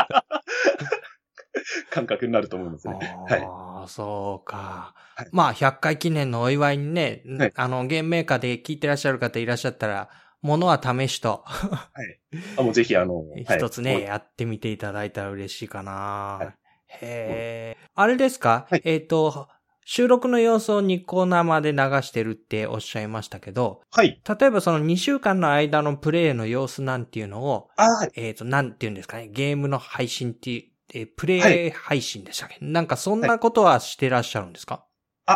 [1.89, 2.95] 感覚になると思うんですね。
[3.27, 3.87] はい。
[3.87, 4.95] そうか。
[5.15, 10.09] はい、まあ、100回記念のお祝いにね、はい、あの、ゲームメーカーで聞いてらっしゃる方いらっしゃったら、
[10.41, 11.43] ものは試しと。
[11.45, 12.19] はい。
[12.57, 15.91] あ、もうぜひあの、 一つね、はい、やってみていただいたら嬉しいかな。
[15.91, 16.55] はい、へ
[17.01, 17.77] え。
[17.95, 19.47] あれですか、はい、えっ、ー、と、
[19.85, 24.21] 収録の様子をニコ生で流してるっておっしゃいましたけど、はい。
[24.39, 28.11] 例えばその2週間の間のプレイの様子なんていうのを、あはい。
[28.15, 34.83] えっ、ー、と、なんていうんですかね、ゲームの配信っていう、えー、プレイ配信でしたっけ、はい、なんかそんなことはしてらっしゃるんですか、はい、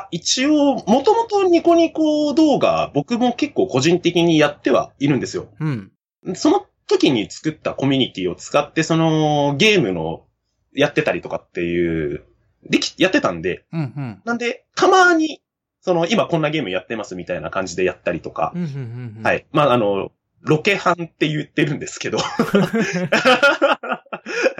[0.02, 5.50] あ、一応、もともとニコニコ動画、僕も結構個人的にやってはいるんですよ。
[5.60, 5.92] うん。
[6.36, 10.26] その時に作ったコミュニティを使って、そのゲームの
[10.74, 12.24] やってたりとかっていう
[12.64, 15.42] でき、やってたんで、うんうん、なんで、たまに、
[15.82, 19.46] その、今こんなゲームやってますみたいな感じでやったりとか、うんうんうんうん、はい。
[19.52, 22.18] まあ、あの、ロケハンって言ってるんですけど。
[22.20, 22.24] は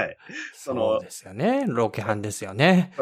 [0.06, 0.18] い。
[0.54, 1.66] そそうですよね。
[1.68, 2.94] ロケハンですよね。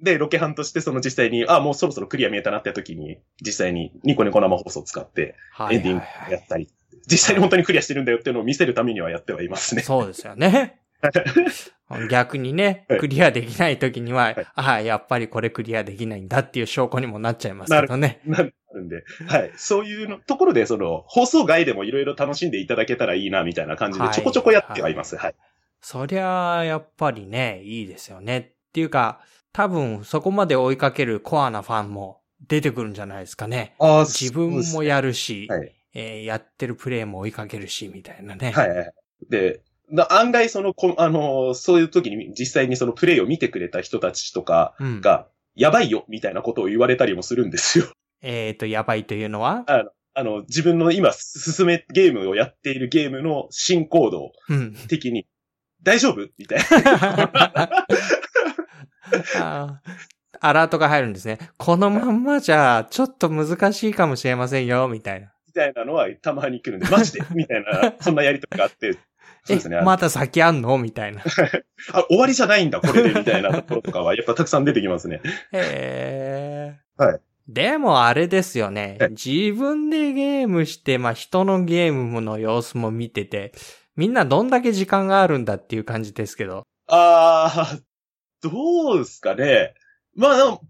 [0.00, 5.34] で、ロケハンとしてその実際に、あ、もうそろそろクリア見えたなって時に、実際にニコニコ生放送を使って、
[5.70, 6.68] エンディングやったり、
[7.06, 9.82] 実際に本当にクリアしてるんだよっていうのを見せるためにはやってはいますね。
[9.82, 10.81] そうですよね。
[12.10, 18.20] 逆にね、クリアできない時には、はい、ああ、やっぱりこれクリアできないんだっていう証拠にもなっちゃいますけどね。
[18.24, 19.52] なるんで、はい。
[19.56, 25.16] そういうのところで、その、放送外でもいろいろ楽しんでいただけたらいいな、みたいな感じで、ちょこちょこやってはいます。
[25.16, 25.24] はい。
[25.26, 25.34] はい、
[25.80, 28.38] そりゃあ、やっぱりね、いいですよね。
[28.38, 29.20] っていうか、
[29.52, 33.74] 多分、そこまで追いかけるコアなファンも出てくるんじゃないですかね。
[33.78, 38.52] あ自分もやるし、はい、えー、やってるプレイも追いかけるし、みたいなね。
[38.52, 38.92] はい。
[39.28, 39.60] で、
[40.10, 47.86] 案外その、あの、そういう時に実際にそのプレイを見てくれた人たちとかが、うん、やばいよみたいなことを言われたりもするんですよ。
[48.22, 49.64] えっ、ー、と、やばいというのは？
[49.66, 54.32] あの、あの、自分の今進め、ゲームをやっているゲームの進行度
[54.88, 55.26] 的に、うん、
[55.82, 56.28] 大丈夫？
[56.38, 56.58] みたい
[59.34, 59.82] な。
[60.40, 61.38] アラートが入るんですね。
[61.56, 65.32] このまんまじゃ、ちょっと難しいかもしれませんよ、みたいな。
[65.46, 67.20] みたいなのはたまに来るんで、マジで？
[67.34, 68.96] みたいな、そんなやりとりがあって、
[69.44, 69.80] そうですね。
[69.82, 70.78] また先あんの？
[70.78, 71.22] みたいな。
[71.92, 75.20] あ、終わりじゃないんだ、これで、みたいなところとかは、 やっぱたくさん出てきますね。
[75.52, 77.04] へー。
[77.04, 77.20] はい。
[77.48, 78.98] でもあれですよね。
[79.10, 83.52] 自分でゲームして、まあ人のゲームの様子も見てて、
[83.96, 86.62] みんなどんだけ時間があるんだっていう感じですけど。
[86.86, 89.74] あー、どうですかね。
[90.14, 90.60] まあ、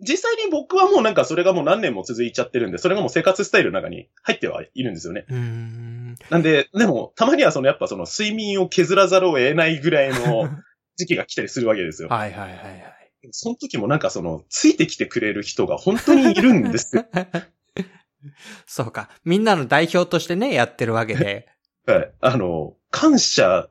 [0.00, 5.24] 実際に僕はもうなんかそれがもう何年も続いちゃってるんで、それがもう生活スタイルの中に入ってはいるんですよね。
[5.28, 5.97] うん
[6.30, 10.48] なんで、でも、たまにはそのやっぱその睡眠を削らざるを得ないぐらいの
[10.96, 12.08] 時期が来たりするわけですよ。
[12.08, 12.98] はいはいはいはい。
[13.32, 17.04] その時もなんかその、ついてきてくれる人が本当にいるんですよ。
[18.66, 19.10] そうか。
[19.24, 21.48] みんなの代表としてね、やってるわけで。
[21.86, 22.12] はい。
[22.20, 23.68] あの、感謝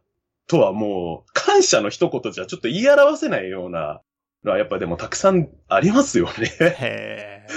[0.47, 4.01] とはもう、感謝の一言じゃちょっと言い表せないような
[4.43, 6.51] のはやっぱでもたくさんありますよね。
[6.59, 7.47] へ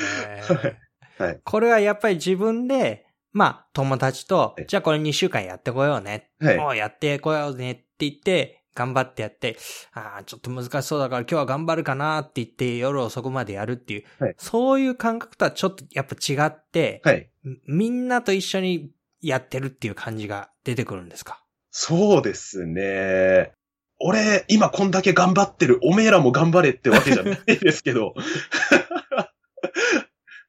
[1.18, 1.40] はい。
[1.44, 6.30] これはやっぱり自分で、まあ、友達と、じゃあこれ2週間やってこようね。
[6.40, 6.56] はい。
[6.56, 9.56] もうやってこようねって言って、頑張ってやって、
[9.92, 17.30] ああ、ちょっと難しそうだから今日は頑張るかなって言って夜遅くまでやるっていう、はい、そういう感覚とはちょっとやっぱ違って、はい。
[17.66, 18.90] みんなと一緒に
[19.20, 21.44] やってるっていう感じが出てくるんですか？
[21.70, 23.52] そうですね。
[23.98, 28.14] 俺、今こんだけ頑張ってる、おめえらも頑張れってわけじゃないですけど。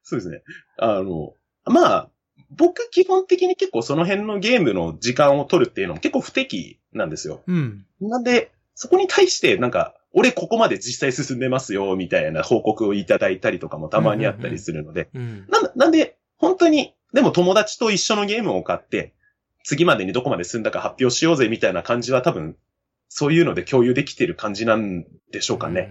[0.04, 0.41] そうですね。
[0.78, 1.34] あの、
[1.65, 2.10] まあ、
[2.56, 7.42] 僕基本的に結構その辺のゲームの時間を取るっていうのも結構不適なんですよ。
[7.48, 7.86] うん。
[8.02, 15.10] なんで、そこに対してなんか、俺ここまで実際進んでますよ、みたいな報告をいただいたりとかもたまにあったりするので。
[15.14, 19.14] うん、なんなんで、本当に、でも友達と一緒のゲームを買って、
[19.64, 22.58] 次までにどこまで進んだか発表しようぜみたいな感じは多分
[23.10, 25.90] そういうので共有できてる感じなんでしょうかね。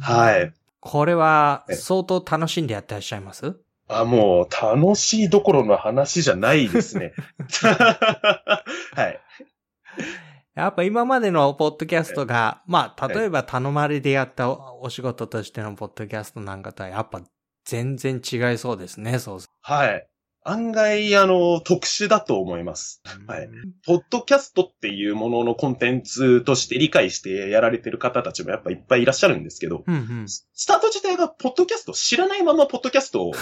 [0.00, 0.52] はい。
[0.80, 3.54] これは相当楽しんでやってらっしゃいます？
[4.00, 7.12] あ、もう楽しいどころの話じゃないですね。
[7.62, 9.20] はい。
[10.54, 17.22] やっぱ今までのポッドキャストが、まあ、例えば頼まれでやったお仕事としてのポッドキャストなんかとはやっぱ
[17.64, 19.38] 全然違いそうですね、そう。
[19.62, 20.08] はい。
[20.44, 23.00] 案外、あの、特殊だと思います。
[23.26, 23.48] はい。
[23.86, 33.32] ポッドキャストっていうもののコンテンツとして理解してやられてる方たちもやっぱいっぱいいらっしゃるんですけど、うんうん、スタート自体がポッドキャスト知らないままポッドキャストを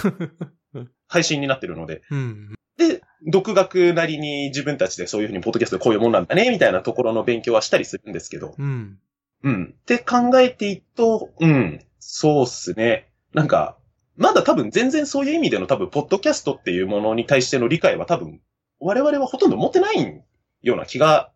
[1.07, 8.99] 配信になってるので、うん、で、独学なりに自分たちでそういうふうにポッドキャストこういうもんなんだね、みたいなところの勉強はしたりするんですけど、うん。
[9.43, 9.75] うん。
[9.79, 13.11] って考えていくと、うん、そうっすね。
[13.33, 13.77] なんか、
[14.17, 18.41] まだ多分全然そういう意味での多分、ポッドキャストっていうものに対しての理解は多分、
[18.79, 20.23] 我々はほとんど持ってない
[20.61, 21.31] ような気が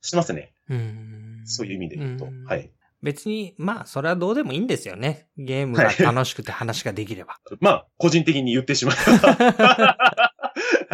[0.00, 0.52] しますね。
[0.68, 2.28] うんそういう意味で言うと。
[2.46, 2.70] はい。
[3.02, 5.28] 別に、まあ、それはどうでもいいんですよね。
[5.36, 7.38] ゲームが楽しくて話ができれば。
[7.60, 8.96] まあ、個人的に言ってしまう。
[8.96, 10.26] は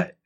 [0.02, 0.16] い。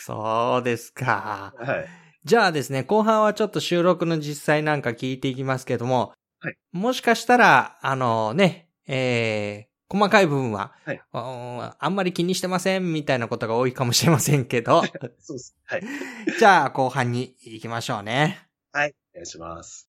[0.00, 1.52] そうですか。
[1.58, 1.86] はい。
[2.24, 6.56] じゃあですね、後半はちょっと収録の実際なんか聞いていきますけども、はい。
[6.70, 14.84] もしかしたら、あのね、えー、細かい部分は、はい、あんまり気にしてませんみたいなことが多いかもしれませんけど。
[15.18, 15.56] そうです。
[15.64, 15.82] はい。
[16.38, 18.38] じゃあ、後半に行きましょうね。
[18.72, 18.94] はい。
[19.12, 19.88] お願いします。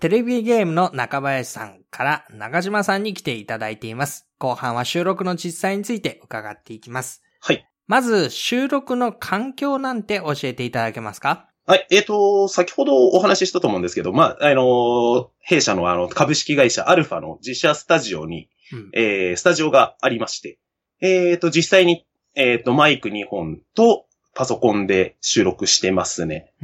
[0.00, 4.28] テレビゲームの中林さんから中島さんに来ていただいています。
[4.38, 7.22] 後半は収録の実際について伺っていきます。
[7.40, 7.66] はい。
[7.86, 11.48] まず、収録の環境なんて教えていただけますか？
[11.68, 11.86] はい。
[11.90, 20.58] えっ、ー、と、先ほどお話ししたと思うんですけど、まあ、あの、弊社のあの、株式会社アルファの自社スタジオに、うん、えー、スタジオがありまして、
[21.02, 26.54] えっ、ー、と、実際に、えっ、ー、と、マイク2本とパソコンで収録してますね。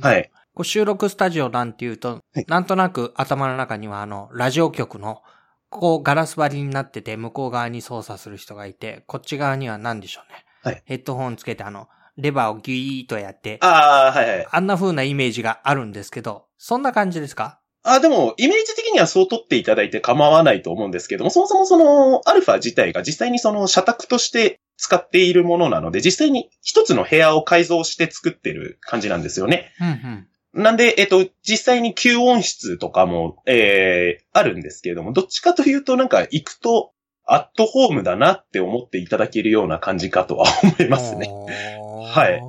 [0.00, 0.30] はい。
[0.54, 5.22] こう収録スタジオなんていうと、はい、なんとなく頭の中にはあの、ラジオ局の、
[5.70, 10.44] ここガラス張りになってて、向こう側に操作する人がいて、こっち側には何でしょうね。
[10.62, 10.82] はい。
[10.84, 14.46] ヘッドホンつけてあの、レバーをギーッとやって、ああ、はいはい。
[14.50, 17.60] あんな風なイメージがあるんですけど、そんな感じですか？
[17.82, 29.72] あ、でも、イメージ的にはそう取っていただいて構わないと思うんですけども、そもそもその、アルファ自体が実際にその、社宅として使っているものなので、実際に一つの部屋を改造して作ってる感じなんですよね。
[29.80, 30.62] うんうん。
[30.62, 36.92] なんで、えっと、実際に吸音室とかも、ええー、あるんですけれども、どっちかというとなんか行くと、
[37.26, 41.28] アットホームだなって思っていただけるような感じかとは思いますね。
[42.06, 42.42] はい。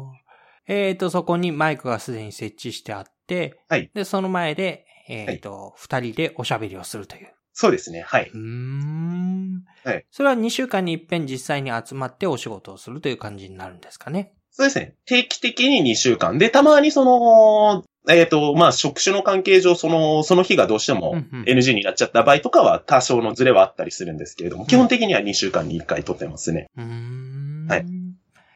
[0.68, 3.92] えっ、ー、と、そこにマイクがすでに設置してあって、はい。
[3.94, 7.30] で、その前で、えっ、ー、と、二、はい、人でおしゃべりをするという。
[7.54, 8.30] そうですね、はい。
[8.34, 9.64] うん。
[9.84, 10.06] はい。
[10.12, 14.34] それは2週間に一遍実際に集まってお仕事をするという感じになるんですかね。
[14.52, 14.96] そうですね。
[15.06, 26.70] 定期的に2週間で、たまにその、えっ、ー、と、まあ、職種の関係上、その、その日がどうしても NG になっちゃった場合とかは多少のズレはあったりするんですけれども、うん、基本的には2週間に1回撮ってますね。
[26.78, 27.68] うん。
[27.70, 27.86] はい。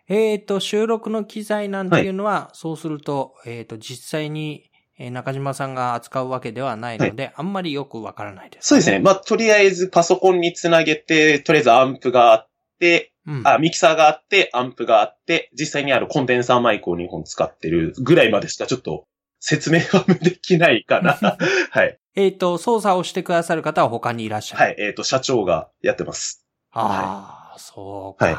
[0.08, 4.70] えっ、ー、と、収録の機材なんていうのは、はい、そうすると、えっ、ー、と、実際に、
[5.00, 9.00] 中島さんが扱うわけではないので、はい、あんまりよくわからないです、ね、そうですね。
[9.00, 19.06] まあ、とりあえずパソコンにつなげて、とりあえずアンプがあって、うん、あ、ミキサーがあって、アンプがあって、実際にあるコンデンサーマイクを2本使ってるぐらいまでしかちょっと
[19.40, 21.18] 説明はできないかな。
[21.72, 22.00] はい。
[22.16, 24.64] えっと、操作をしてくださる方は他にいらっしゃる？
[24.64, 24.76] はい。
[24.78, 26.46] えっ、ー、と、社長がやってます。
[26.72, 26.82] あ
[27.50, 28.26] あ、はい、そうか。
[28.26, 28.38] はい。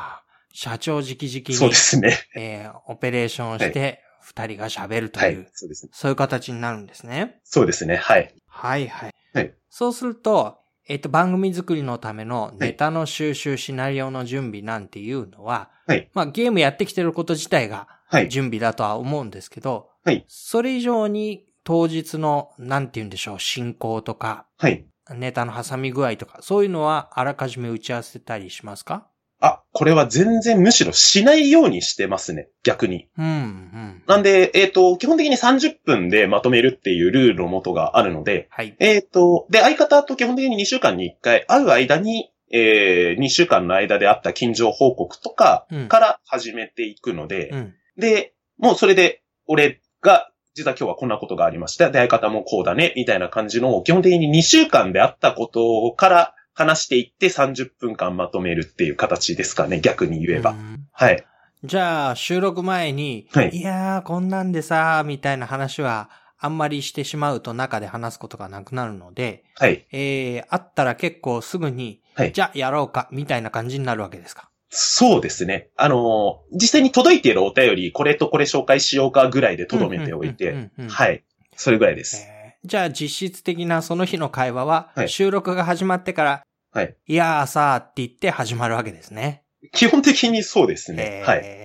[0.53, 1.55] 社長直々に。
[1.55, 2.19] そうですね。
[2.37, 5.91] えー、オペレーションをして、二人が喋るという、はい、そうですね。
[5.95, 7.41] そういう形になるんですね。
[7.45, 7.97] そうですね。
[7.97, 8.35] はい。
[8.47, 9.15] はいはい。
[9.33, 9.55] はい。
[9.71, 16.11] そうすると、えっ、と、番組作りのためのネタの収集、シナリオの準備なんていうのは、はい。
[16.15, 17.89] まあ、ゲームやってきてること自体が、
[18.29, 20.25] 準備だとは思うんですけど、はい。
[20.29, 24.87] それ以上に当日の、なんて言うんでしょう、進行とか、はい。
[25.15, 29.07] ネタの挟み具合とか、そういうのはあらかじめ打ち合わせたりしますか？
[29.41, 32.49] あ、これは全然むしろしないようにしてますね。
[32.63, 33.09] 逆に。
[33.17, 34.03] うん、うん。
[34.07, 38.77] なんで、えっ、ー、と、基本的に30分でまとめるっていうルールのもとがあるので、はい。
[38.79, 51.91] えっ、ー、と、で、相方と基本的に2週間に1回会う間に、えー、2週間の間であった近所報告とかから始めていくので、うん、で、もうそれで、俺が、実は今日はこんなことがありました。
[51.91, 60.57] で、相方もこうだね、みたいな感じの、基本的に2週間であったことから話していって30分間まとめるっていう形ですかね、逆に言えば。
[60.93, 61.25] はい。
[61.63, 66.11] じゃあ、収録前に、はい、いやー、こんなんでさー、みたいな話は、
[66.43, 69.87] あんまりしてしまうと中で話すことがなくなるので、はい。
[69.93, 72.33] えー、あったら結構すぐに、はい。
[72.33, 74.50] じゃあやろうか、みたいな感じになるわけですか？
[74.71, 75.69] そうですね。
[75.77, 81.25] あのー、実際に届いているお便り、これとこれ紹介しようかぐらいで留めておいて、はい。
[81.57, 82.25] それぐらいです。
[82.29, 86.43] えー、じゃあ実質的なその日の会話は、はい、収録が始まってから、
[86.73, 86.97] はい。
[87.07, 89.43] いやーさーって言って始まるわけですね。
[89.73, 91.23] 基本的にそうですね。
[91.27, 91.61] はい。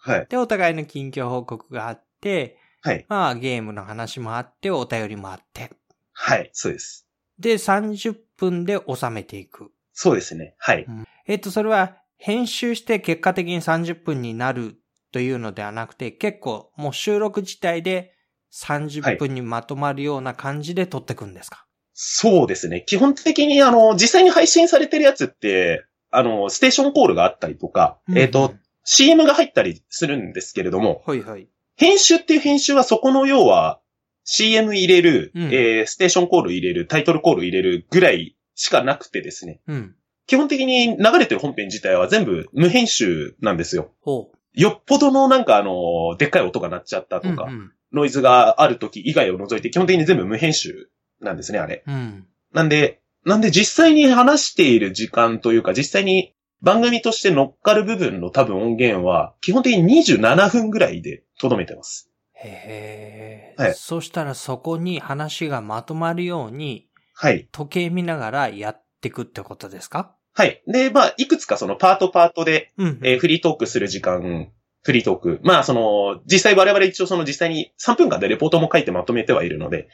[0.00, 0.26] はい。
[0.28, 3.04] で、お互いの近況報告があって、はい。
[3.08, 5.70] まあ、ゲームの話もあって、お便りもあって。
[6.12, 7.06] はい、そうです。
[7.38, 9.70] で、30分で収めていく。
[9.92, 10.54] そうですね。
[10.58, 10.84] はい。
[10.84, 14.76] うん、えっと、それは、編集して結果的に30分になる
[15.12, 18.12] というのではなくて、結構もう収録自体で
[18.52, 22.84] 30分にまとまるような感じで撮っていくんですか、はい、そうですね。
[22.86, 28.54] 基本的にあの、実際に配信されてるやつって、あの、ステーションコールがあったりとか、うん、えっ、ー、と、
[28.84, 31.48] CM が入ったりするんですけれども、はいはい。
[31.76, 33.80] 編集っていう編集はそこの要は、
[34.24, 39.60] CM 入れる、うん、えー、ステーションコール入れる、タイトルコール入れるぐらいしかなくてですね。
[39.66, 39.94] うん。
[40.28, 43.90] 基本的に流れてる本編自体は全部無編集なんですよ。
[44.02, 44.36] ほう。
[44.60, 51.82] よっぽどのなんかあの、でっかい音が鳴っちゃったとか、うんうん、ノイズがある時以外を除いて基本的に全部無編集なんですね、あれ。
[51.86, 52.26] うん。
[52.52, 62.10] なんで、なんで実際に話している時間というか、実際に番組として乗っかる部分の多分音源は、基本的に27分ぐらいで留めてます。
[62.34, 63.62] へえ。
[63.62, 63.74] はい。
[63.74, 67.48] そしたらそこに話がまとまるように、はい。
[67.50, 70.14] 時計見ながらやっていくってことですか？
[70.34, 70.62] はい。
[70.66, 74.50] で、まあ、いくつかそのパートパートで、うん、えー、フリートークする時間、
[74.82, 75.40] フリートーク。
[75.42, 79.88] まあ、その、実際我々一応その実際に3分間でレポートも書いてまとめてはいるので、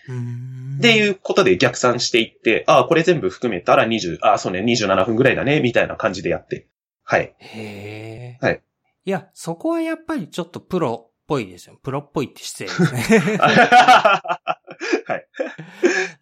[0.79, 6.69] っていうことで逆算していって、ああ、これ全部含めたら20、ああ、そうね、27分ぐらいだね、みたいな感じでやって。
[7.03, 7.35] はい。
[7.39, 8.45] へえ。
[8.45, 8.63] はい。
[9.07, 11.79] いや、そこはやっぱりちょっとプロっぽいですよ。
[11.83, 13.39] プロっぽいって失礼ですね。
[13.39, 15.27] はい。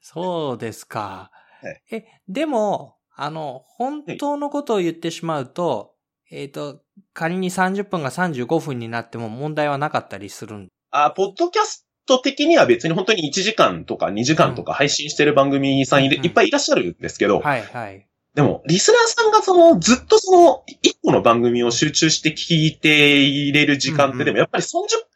[0.00, 1.30] そうですか。
[1.60, 5.94] はい、え、でも、あの、本当のことを言ってしまうと、
[6.30, 6.80] はい、えっ、ー、と、
[7.12, 18.06] 仮に30分が35分になっても問題はなかったりするんあ、ポッドキャスト的には別に本当に1時間とか2時間とか配信してる番組さんい,、っぱいいらっしゃるんですけど、はいはい。
[18.34, 24.68] でも、リスナーさんがその、ずっとその、一個の番組を集中して聞いて入れる時間って、でもやっぱり30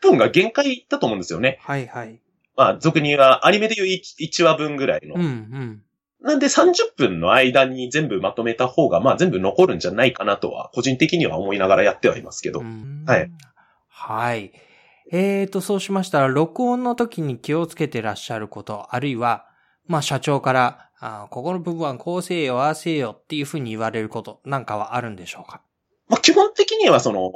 [0.03, 1.59] 分が限界だと思うんですよね。
[1.63, 2.21] はいはい。
[2.57, 5.15] まあ、俗に言は、アニメで言う 1, 1話分ぐらいの。
[5.15, 5.83] うんうん。
[6.27, 12.63] なんで30分の間に全部まとめた方が、まあ全部残るんじゃないかなとは、個人的には思いながらやってはいますけど。
[13.07, 13.31] はい。
[13.89, 14.53] はい。
[15.13, 19.47] えーと、そうしましたら、録音の時に気をつけてらっしゃること、あるいは、
[19.87, 25.63] まあ社長から、あここの部分はこうせよ、ああせよっていうふうに言われることなんかはあるんでしょうか？
[26.09, 27.31] まあ、基本的にはその、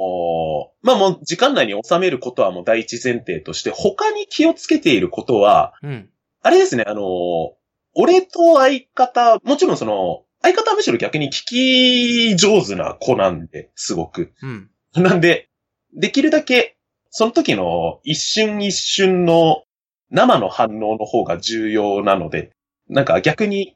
[0.81, 6.09] まあもう時間内に収めることはもう第一前提として、他に気をつけていることは、うん、
[6.41, 7.53] あれですね、あの、
[7.95, 14.33] 俺と相方、もちろんその、相方はむしろ逆に聞き上手な子なんで、すごく。
[14.41, 14.69] うん。
[14.95, 15.49] なんで、
[15.93, 16.77] できるだけ、
[17.09, 19.63] その時の一瞬一瞬の
[20.09, 22.51] 生の反応の方が重要なので、
[22.89, 23.75] なんか逆に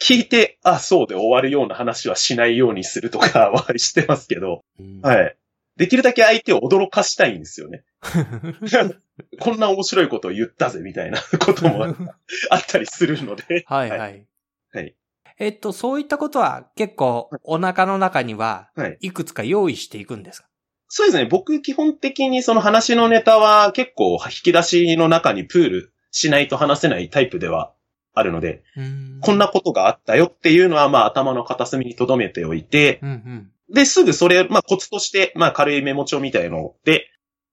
[0.00, 5.36] 聞いて、あ、そうで終わるような話はしないようにするとかはしてますけど、うん、はい。
[5.76, 7.84] できるだけ相手を驚かしたいんですよね。
[9.40, 11.84] こんな面白いことを言ったぜ、みたいな ことも
[12.50, 13.64] あったりするので。
[13.66, 14.26] はいはい。
[14.72, 14.96] はい。
[15.38, 18.70] えっと、そういったことは結構お腹の中には
[19.00, 20.52] いくつか用意していくんですか、はい、
[20.88, 21.26] そうですね。
[21.26, 27.74] 僕基本的にその話のネタは結構引き出しの中にプールしないと話せないタイプでは
[28.14, 37.10] あるので、んこんなことがあったよっていうのは、まあ頭の片隅に留めておいて、うんうん、で、すぐそれ、まあコツとして、まあ軽いメモ帳みたいので、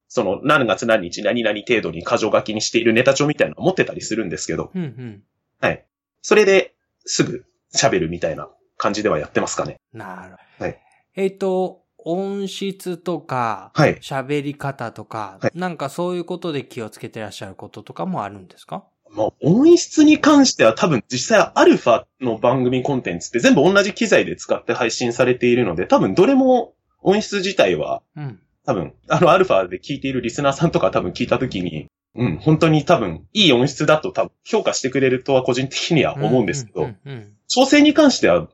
[0.08, 5.24] その何月何日何々程度に箇条書きにしているネタ帳みたいなのを持ってたりするんですけど、うんうん、
[5.60, 5.86] はい。
[6.22, 7.46] それですぐ
[7.76, 8.48] 喋るみたいな
[8.78, 9.80] 感じではやってますかね。
[9.92, 10.66] なるほど。
[10.66, 10.80] はい。
[11.16, 13.96] えっ、ー、と、音質とか、はい。
[13.96, 18.84] 喋り方とか、はい、なんかそういうことで気をつけてらっしゃることとかもあるんですか？
[19.14, 36.90] もう音質に関しては多分実際アルファの番組コンテンツって全部同じ機材で使って配信されているので、多分どれも音質自体は、うん、多分、あのアルファで聞いているリスナーさんとか多分聞いたときに、うん、本当に多分、いい音質だと多分評価してくれるとは個人的には思うんですけど、
[37.48, 38.48] 調整に関しては、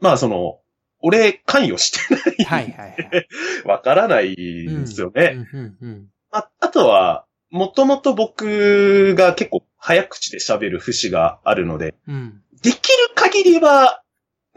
[0.00, 0.58] まあその、
[1.00, 3.28] 俺関与してないはいはいはい。
[3.66, 5.46] わからないですよね。
[6.30, 12.80] ああとは、もともと僕が結構早口で喋る節があるので、うん、できる
[13.16, 14.02] 限りは、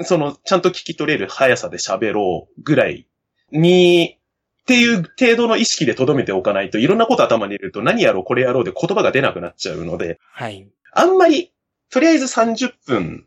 [0.01, 3.07] その、ちゃんと聞き取れる速さで喋ろうぐらい
[3.51, 4.19] に、
[4.61, 10.67] っていう程度の意識で留めておかないと、いろんなこと頭に入れると何やろうこれやろうで言葉が出なくなっちゃうので、はい。
[10.91, 11.51] あんまり、
[11.89, 13.25] とりあえず30分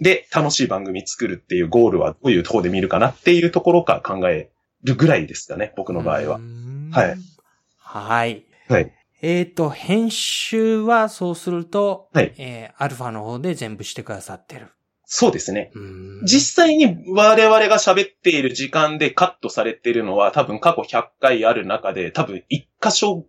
[0.00, 4.50] で楽しい番組作るっていうゴールはどういうところで見るかなっていうところから考え
[4.82, 6.40] るぐらいですかね、僕の場合は。
[6.90, 7.16] はい。
[7.78, 8.44] はい。
[8.68, 8.92] はい。
[9.28, 12.32] えっ、ー、と、編集はそうすると、はい。
[12.38, 14.68] えー、アルファの方で全部してくださってる。
[15.04, 15.72] そうですね。
[16.22, 23.26] 実際に我々が喋っている時間でカットされているのは多分過去100回ある中で多分1箇所、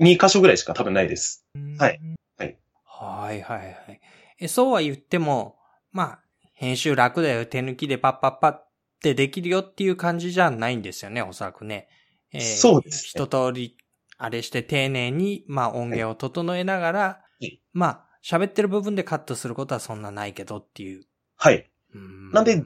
[0.00, 1.46] 2箇所ぐらいしか多分ないです。
[1.78, 2.00] はい。
[2.38, 2.58] はい。
[2.84, 4.00] はいはいはい。
[4.40, 5.58] え、そうは言っても、
[5.92, 6.20] まあ、
[6.54, 8.68] 編集楽だよ、手抜きでパッパッパっ
[9.00, 11.86] てできるよっていう感じじゃないんですよね、おそらくね。
[12.32, 13.24] えー、そうです、ね。
[13.24, 13.76] 一通り
[14.18, 21.04] あれして丁寧に、まあ音源を整えながら、はい、まあ喋ってる部分でカットすることはそんなないけどっていう。
[21.36, 21.70] はい。
[22.32, 22.62] なんで、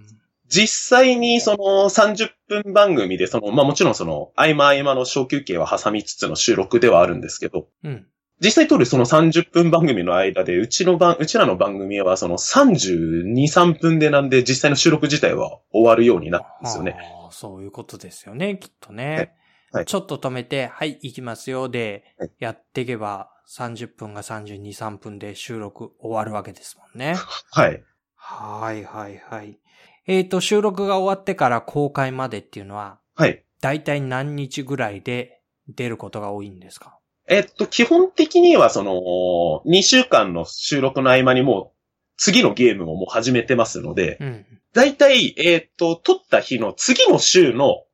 [0.49, 1.57] 実際にその
[1.89, 8.07] 30分番組で、その、まあもちろんその、合間合間の小休憩は挟みつつの収録ではあるんですけど、うん。
[8.43, 16.97] 実際撮るその30分番組の間で、うちの番、うちらの番組はその32、3分でなんで実際の収録自体は終わるようになったんですよね。
[17.31, 19.35] そういうことですよね、きっとね。
[19.73, 22.05] はい、ちょっと止めて、はい、行きますよで、
[22.39, 27.16] やっていけば、30分が32、3分で収録終わるわけですもんね。
[27.51, 27.83] はい。
[28.14, 29.59] はいはいはい。
[30.07, 33.45] えっ、ー、と、収録が終わってから公開までっていうのは、はい。
[33.61, 36.99] だいたい何日ぐらいで出ることが多いんですか？
[37.29, 41.81] えっと、基本的にはその、2週間の収録の合間にもう、
[42.16, 47.85] 次のゲームをもう始めてますので、うん、だいたい、えっと、撮った日の次の週の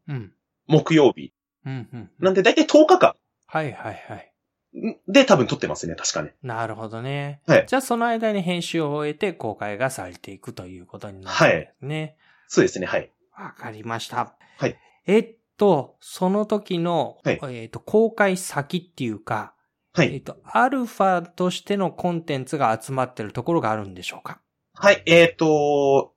[0.67, 1.33] 木曜日。
[1.67, 3.15] うんうん、なんでだいたい10日間。
[3.47, 4.33] はいはいはい。
[5.09, 6.31] で、多分撮ってますね、確かに。
[6.43, 7.41] なるほどね。
[7.47, 7.65] はい。
[7.67, 12.01] じゃあその間に編集を終えて公開がされていくということになるんですね。
[12.01, 12.17] はい。
[12.49, 13.11] そうですね、はい。
[13.37, 14.35] わかりました。
[14.59, 14.77] はい。
[15.07, 19.55] えっと、その時の、はい、えっと、公開先っていうか、
[19.93, 20.15] はい。
[20.15, 24.41] えっと、アルファとしてのコンテンツが集まってるところがあるんでしょうか？
[24.75, 26.13] はい、えっ、と、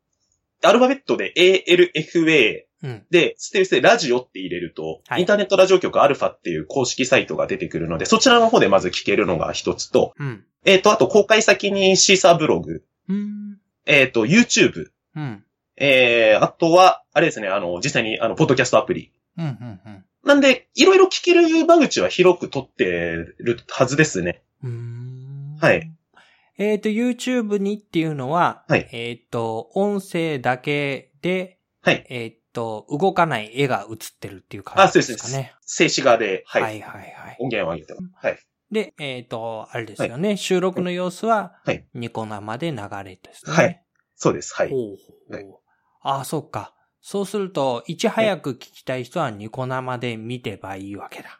[0.61, 2.65] アルファベットで ALFA
[3.11, 15.43] で、ステルスでラジオって入れると、はい、インターネットラジオ局アルファっていう公式サイトが出てくるので、そちらの方でまず聞けるのが一つと、うん、えっ、ー、と、あと公開先にシーサーブログ、うん、えっ、ー、と、YouTube、うん、
[15.75, 19.11] えー、あとは、あれですね、あの、実際に、あの、ポッドキャストアプリ。
[19.37, 24.43] うんうんうん、なんで、いろいろ聞ける間口は広く取ってるはずですね。
[25.59, 25.91] はい。
[26.57, 32.05] えっ、ー、と、YouTube にっていうのは、はい、えっ、と、音声だけで、はい。
[32.09, 35.21] えっ、と、動かない絵が映ってるっていう感じですかね。
[35.23, 35.89] あ、そうです。
[35.89, 36.61] 静止画で、はい。
[36.61, 37.37] はいはいはい。
[37.39, 38.25] 音源を上げてます。
[38.27, 38.39] はい。
[38.69, 41.87] で、えっ、ー、と、あれですよね、はい、収録の様子は、はい。
[41.93, 43.53] ニコ生で流れですね。
[43.53, 43.83] はい。
[44.15, 44.53] そうです。
[44.53, 44.69] はい。
[44.69, 45.45] ほうほうはい、
[46.01, 46.75] ああ、そっか。
[47.01, 51.39] そうすると、いち早く聞きたい人はニコ生で見てばいいわけだ。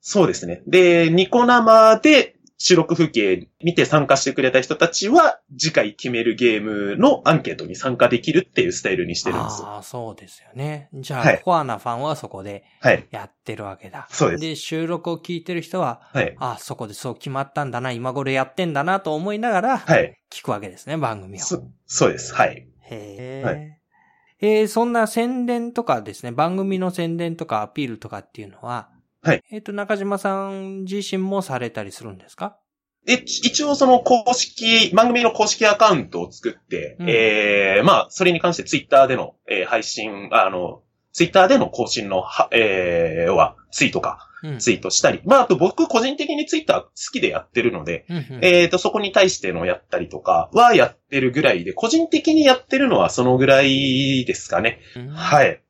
[0.00, 0.62] そうですね。
[0.68, 10.88] で、ニコ生で収録風景見て参加してくれた人たちは、次回決めるゲームのアンケートに参加できるっていうスタイルにしてるんですああ、そうですよね。
[10.94, 12.62] じゃあ、はい、コアなファンはそこで
[13.10, 14.02] やってるわけだ。
[14.02, 14.40] はい、そうです。
[14.42, 20.16] で、収録を聞いてる人は、はい、ああ、そこでそう決まったんだな、今頃やってんだなと思いながら、はい。
[20.30, 21.40] 聞くわけですね、番組を。
[21.40, 22.32] そ、そうです。
[22.32, 22.68] はい。
[22.82, 23.44] へえ。
[23.44, 23.78] はい。
[24.40, 28.91] えー、そんな宣伝とかですね、番組の宣伝とかアピールとかっていうのは、
[29.22, 29.42] はい。
[29.50, 32.58] えっ、ー、と、中島さん自身もされたりするんですか？
[33.06, 45.18] で、一応その公式、番組の公式アカウントを作って、うん、ええー、まあ、それに関してツイッターでの、えー、配信、あの、ツイッターでの更新の、は、えー、は、ツイートか、ツイートしたり。
[45.18, 54.80] うん、まあ、あと僕個人的にツイッター好きでやってるので、うんうん、えっ、ー、と、そこに対してのやったりとかはやってるぐらいで、個人的にやってるのはそのぐらいですかね。
[54.96, 55.62] うん、はい。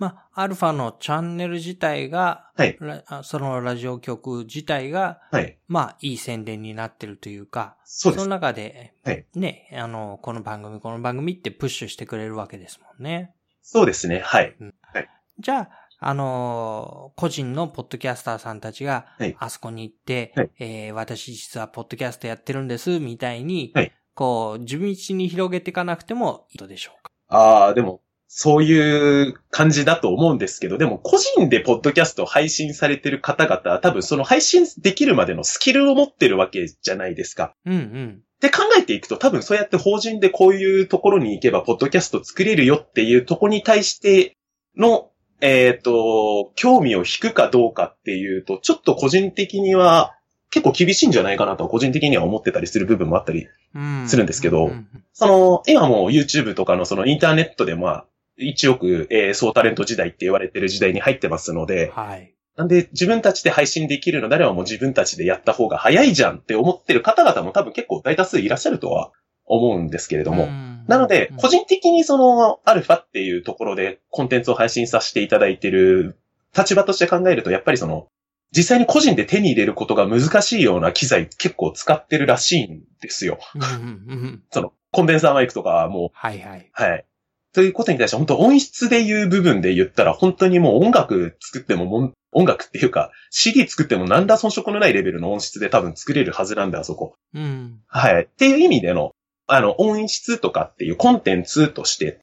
[0.00, 2.78] まあ、アルファのチャンネル自体が、はい。
[3.22, 5.58] そのラジオ局自体が、はい。
[5.68, 8.22] まあ、いい宣伝になってるというか、そうです。
[8.24, 9.26] その中で、はい。
[9.34, 13.34] ね、あの、この番組、この番組ってプッシュしてくれるわけですもんね。
[13.62, 14.56] そうですね、はい。
[14.58, 15.08] うん、はい。
[15.38, 15.70] じゃあ、
[16.02, 27.10] あのー、個人のポッドキャスターさんたちが、はい、あそこに行って、はい、えー、私実はポッドキャストやってるんです、みたいに、はい、こう、地道に広げていかなくてもいいでしょうか？
[27.28, 28.00] ああ、でも、
[28.32, 37.56] そういう感じだと思うんですけど、でも個人でポッドキャストを配信されてる方々は多分その配信できるまでのスキルを持ってるわけじゃないですか。
[37.66, 38.22] うんうん。
[38.40, 44.36] で考えていくと多分そうやって法人でこういうところに行けばポッドキャスト作れるよっていうところに対して
[44.76, 45.10] の、
[45.40, 50.14] えっ、ー、と、興味を引くかどうかっていうと、ちょっと個人的には
[50.50, 53.48] 結構厳しいんじゃないかなと個人的には思ってたりする部分もあったり
[54.06, 54.70] するんですけど、
[55.12, 58.06] その、今も YouTube とかのそのインターネットでまあ、
[58.40, 62.34] 一億、えー、総タレント時代って言われてる時代に入ってますので、はい。
[62.56, 69.12] なんで、自分たちで配信できるのであればもう自分たちでやった方が早いじゃんって思ってる方々も多分結構大多数いらっしゃるとは
[69.46, 70.48] 思うんですけれども。
[70.86, 76.18] なので、個人的にその、アルファっていうところでコンテンツを配信させていただいてる
[76.56, 78.08] 立場として考えると、やっぱりその、
[78.52, 83.38] 実際に個人で手に入れることが難しいような機材結構使ってるらしいんですよ。
[84.50, 86.10] その、コンデンサーマイクとかも。
[86.12, 86.68] はいはい。
[86.72, 87.04] はい。
[87.52, 97.14] ということに対して本当音質でいう部分で言ったら本当にもう音楽作っても音楽っていうか CD 作っても何ら遜色のないレベルの音質で多分作れるはずなんであそこ。
[97.34, 97.80] うん。
[97.86, 98.24] はい。
[98.24, 99.12] っていう意味での、
[99.46, 102.20] あの、音質とかっていうコンテンツとして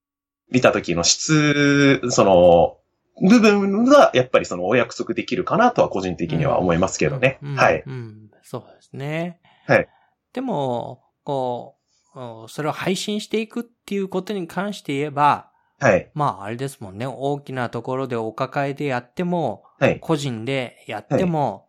[0.50, 2.78] 見た時の質、その、
[3.20, 7.40] 部分がやっぱりそのお約束できるかなとは個人的には思いますけどね。
[7.42, 8.30] うん、はい、うん。
[8.44, 9.42] そうですね。
[9.66, 9.88] はい。
[10.34, 11.77] でも、こう、
[12.48, 15.50] それを配信していくっていうことに関して言えば、
[15.80, 16.10] はい。
[16.14, 17.06] まあ、あれですもんね。
[17.06, 20.00] 大きなところでお抱えでやっても、はい。
[20.00, 21.62] 個人でやっても、はい、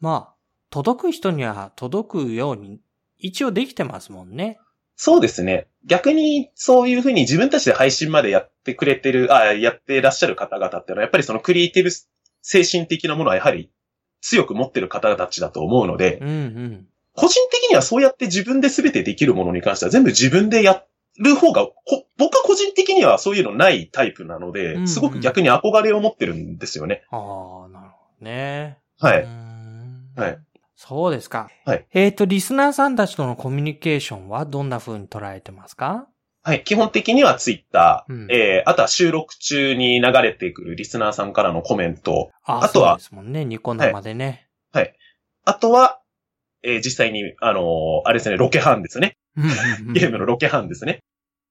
[0.00, 0.34] まあ、
[0.70, 2.80] 届く人には届くように、
[3.18, 4.58] 一応できてますもんね。
[4.96, 5.68] そうですね。
[5.86, 11.90] 逆に、そういうふうに自分たちで配信までやってくれてる、あやってらっしゃる方々っていうのは、やっぱりそのクリエイティブ
[12.42, 13.70] 精神的なものはやはり
[14.20, 16.86] 強く持ってる方たちだと思うので、うんうん。
[17.16, 20.84] 個人的にはそうやって自分で全てできるものに関しては全部自分でや
[21.18, 21.68] る方が、
[22.18, 27.04] 僕は個人的にはそういうのないタイプなので、うんうん、すごく逆に憧れを持ってるんですよね。
[27.10, 27.16] あ
[27.66, 28.78] あ、なるほどね。
[28.98, 29.26] はい。
[30.16, 30.38] はい。
[30.76, 31.48] そうですか。
[31.64, 31.86] はい。
[31.92, 36.08] えっ、ー、と、リスナーさんたちとのコミュニケーションはどんな風に捉えてますか？
[36.42, 36.64] はい。
[36.64, 42.30] 基本的にはツイッター、うん、えー、あとは収録中に流れてくるリスナーさんからのコメント。
[42.44, 42.90] ああとは。
[42.90, 43.44] そうですもんね。
[43.44, 44.48] ニコ生でね。
[44.72, 44.84] はい。
[44.84, 44.96] はい、
[45.44, 46.00] あとは、
[46.64, 49.16] えー、実際に、あのー、あれですね、ロケハンですね。
[49.92, 51.04] ゲームのロケハンですね。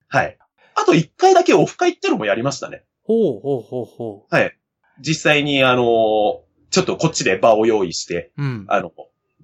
[0.07, 0.37] はい。
[0.75, 2.83] あと一回だけオフ会ってのもやりましたね。
[3.03, 4.35] ほうほうほうほう。
[4.35, 4.57] はい。
[4.99, 5.85] 実際に、あのー、
[6.71, 8.91] ちょっとこっちで場を用意して、うん、あの、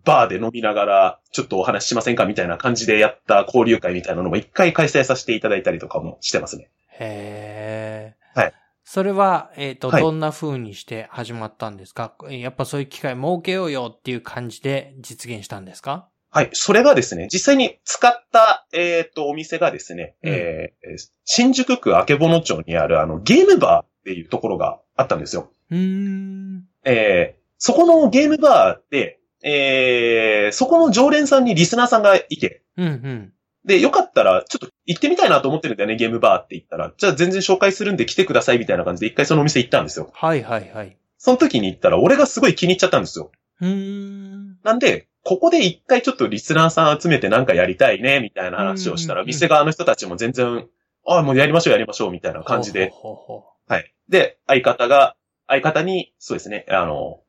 [0.06, 6.70] バーで飲みながら、ちょっとお話ししませんかみたいな感じでやった交流会みたいなのも一回開催させていただいたりとかもしてますね。
[7.00, 8.40] へー。
[8.40, 8.54] はい。
[8.92, 12.16] それは、えっ、ー、と、はい、どんな風にして始まったんですか？
[12.28, 16.10] やっぱそういう機会設けようよっていう感じで実現したんですか？
[16.32, 16.50] はい。
[16.54, 25.52] それがですね、実際に使った、えっ、ー、と、お店がですね、うん、えー、新宿区あけぼの町にあるあの、ゲームバーっていうところがあったんですよ。
[25.70, 26.64] うん。
[26.84, 33.34] えー、そこのゲームバーで、えー、そこの常連さんにリスナーさんがいて、うんうん。
[33.66, 36.94] で、よかったら、ちょっと行ってみたいなと思ってるんだよね、ゲームバーって言ったら。
[36.98, 40.10] じゃあ全然紹介するんで来てくださいみたいな感じで一回そのお店行ったんですよ。
[40.14, 40.98] はいはいはい。
[41.18, 43.32] その時に行ったら、俺がすごい気に入っちゃったんですよ。
[43.62, 44.58] うん。
[44.64, 50.68] なんで、ここで一回ちょっとリスナーさん集めてなんかやりたいね、みたいな話をしたら、店側の人たちも全然、
[51.06, 52.90] ああ、もうやりましょうやりましょう、みたいな感じで。
[52.90, 53.94] ほうほうほうはい。
[54.08, 55.16] で、相方が、
[55.48, 57.22] 相方に、そうですね、あの、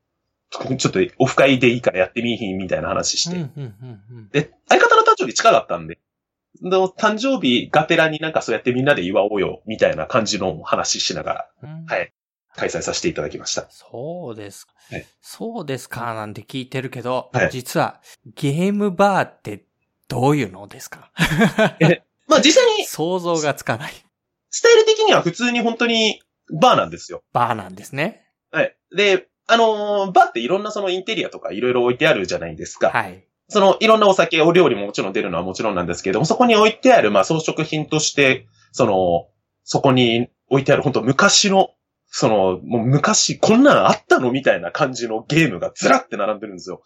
[0.51, 3.37] ちょっとオフ会でいいからやってみいひんみたいな話して。
[4.33, 5.99] で、相方の誕生日近かったんで、
[6.62, 12.12] の誕生日がてらになんかそうやってみんなで祝おうよ、みたいな感じの話しながら、うん、はい。
[12.57, 13.66] 開催させていただきました。
[13.70, 14.74] そうですか。
[14.90, 18.01] はい、そうですか、なんて聞いてるけど、はい、実は
[18.34, 19.64] ゲームバーって
[20.09, 21.12] どういうのですか？
[21.80, 22.84] え、まあ実際に。
[22.84, 23.92] 想像がつかない。
[24.51, 26.20] スタイル的には普通に本当に
[26.61, 27.22] バーなんですよ。
[27.32, 28.26] バーなんですね。
[28.51, 28.76] はい。
[28.96, 32.90] で、あのー、バーっていろんなそのインテリアとかいろいろ置いてあるじゃないですか。
[32.90, 33.24] はい。
[33.51, 39.26] その、いろんなお酒、お料理ももちろん出るのはもちろんなんですけども、そこに置いてある、まあ、装飾品として、その、
[39.64, 41.70] そこに置いてある、本当昔の、
[42.07, 46.82] その、もう昔、こんなのあったのみたいな感じのゲームがずらって並んでるんですよ。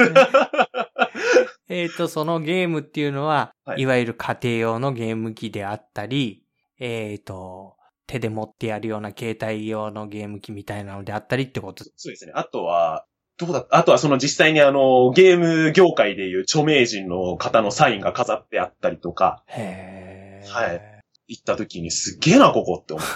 [1.68, 6.44] えっと、そのゲームっていうのは、はい、いわゆる家庭用のゲーム機であったり、
[6.78, 7.76] えっ、ー、と、
[8.06, 12.32] 手で持ってやるような携帯用のゲーム機みたいなのであったりってことそうですね。
[12.34, 13.06] あとは、
[13.40, 19.42] どうだあとはその実際にあの、ゲーム業界でいう著名人の方のサインが飾ってあったりとか。
[19.48, 20.82] へはい。
[21.28, 23.06] 行った時にすっげえな、ここって思っ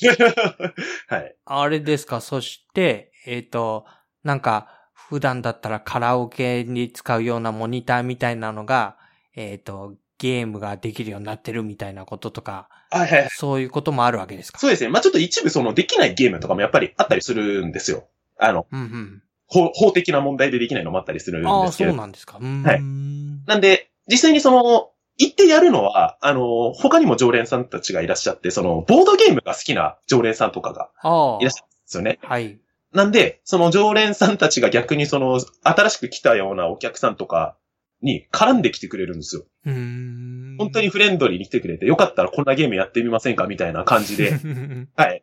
[0.00, 0.08] て。
[1.14, 1.36] はい。
[1.44, 3.86] あれですか、そして、えっ、ー、と、
[4.22, 8.96] なんか、普段だったらカラオケに使うようなモニターみたいなのが、
[9.36, 13.28] えっ、ー、と、ゲームができるようになってるみたいなこととか、はいはい。
[13.30, 14.58] そういうこともあるわけですか？
[14.58, 14.90] そうですね。
[14.90, 18.08] まあちょっと一部そのできないゲームとかもやっぱりあったりするんですよ。
[18.38, 19.22] あの、うんうん、
[19.54, 21.90] 法法的な問題でできないのもあったりするんですけど。
[21.90, 22.38] あそうなんですか。
[22.40, 22.82] はい。
[23.46, 30.90] なんで、実際にその、行ってやるのは、あの、他にも常連さんたちがいらっしゃって、その、ボードゲームが好きな常連さんとかが
[31.40, 32.18] いらっしゃるんですよね。
[32.22, 32.58] はい。
[32.92, 37.56] なんで、その常連さんたちが逆にその、新しく来たようなお客さんとか
[38.02, 39.44] に絡んできてくれるんですよ。
[39.66, 44.32] うん本当にフレンドリーに来てくれて、よかったらこんなゲームやってみませんかみたいな感じで。
[44.96, 45.22] はい。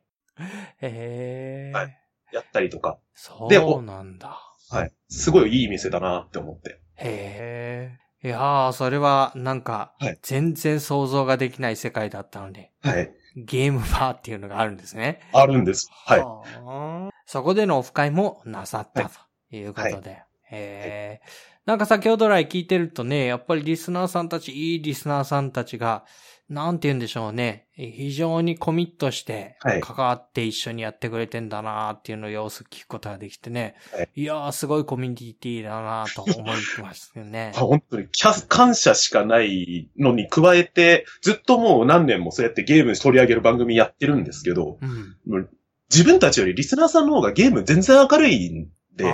[0.82, 1.78] へー。
[1.78, 2.01] はい。
[2.32, 2.98] やったりとか。
[3.14, 3.48] そ
[3.80, 4.40] うなんだ。
[4.70, 4.92] はい。
[5.10, 6.82] すごいいい店だなって思って。
[6.96, 8.28] へえ。
[8.28, 12.72] いやー、それはなんか、全然想像ができない世界だったので。
[12.82, 13.12] はい。
[13.36, 15.22] ゲームバーっていうのがあるんですね。
[15.34, 15.90] あるんです。
[16.06, 17.12] はい。
[17.26, 20.10] そこでのオフ会もなさったということで。
[20.12, 21.22] はい、へえ。
[21.66, 26.06] なんか先ほど来聞いてるとね、やっぱりリスナーさんたち、いいリスナーさんたちが、
[26.52, 27.66] なんて言うんでしょうね。
[27.74, 33.76] 非常にコミットして、関わって一緒にやってくれてんだなっていうのを様子聞くことができてね。
[33.94, 37.54] はい、いやー、すごいコミュニティだなと思いますよね。
[37.56, 38.08] 本当に、
[38.50, 45.50] 感謝しかないのに加えて、ずっともう何年もそうやってゲーム取り上げる番組やってるんですけど、うん、
[45.90, 49.06] 自分たちよりリスナーさんの方がゲーム全然明るいんで、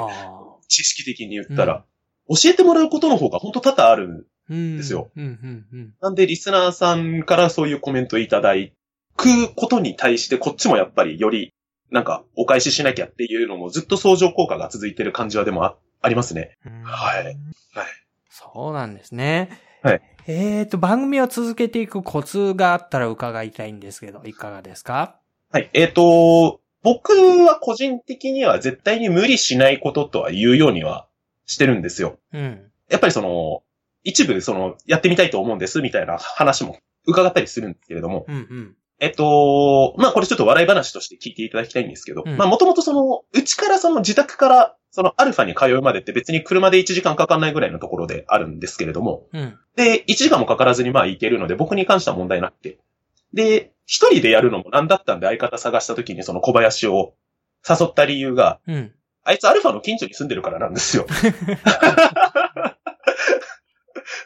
[0.68, 1.86] 知識的に言ったら、
[2.28, 5.10] うん、教えてもらうことの方が本当多々あるですよ。
[6.02, 8.54] なんで、リスナーさんからそういうコメントいただ
[9.16, 11.54] くことに対して、こっちもやっぱりより、
[11.91, 16.58] なんか、お返ししなきゃっていうのもずっと相乗効果が続いてる感じはでもあありますね。
[16.84, 17.24] はい。
[17.26, 17.38] はい。
[18.30, 19.50] そうなんですね。
[19.82, 20.02] はい。
[20.28, 25.20] えっ、と、番組を続けていくコツがあったら伺いたいんですけど、いかがですか？
[25.52, 25.70] はい。
[25.74, 31.08] えっ、ー、と、僕は個人的には絶対に無理しないこととは言うようには
[31.45, 32.20] してるんですよ。
[32.34, 32.72] うん。
[32.89, 33.64] やっぱりその、
[34.04, 52.80] 一部その、やってみたいと思うんですみたいな話も伺ったりするんですけれども、うんうん、えっと、まあこれちょっと笑い話として聞いていただきたいんですけど、うん、まあもともとその、うちからその自宅から、そのアルファに通うまでって別に車で1時間かかんないぐらいのところであるんですけれども、うん、で、1時間もかからずにまあ行けるので、僕に関しては問題なくて。
[53.34, 57.14] で、一人でやるのもなんだったんで相方探した時にその小林を
[57.68, 58.91] 誘った理由が、うん、
[59.24, 61.06] あいつアルファの近所に住んでるからなんですよ。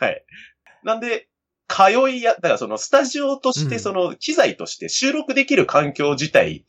[0.02, 0.26] はい。
[0.84, 1.28] なんで、
[1.68, 6.66] 通いや、だからそのスタジオとしてその機材として収録できる環境自体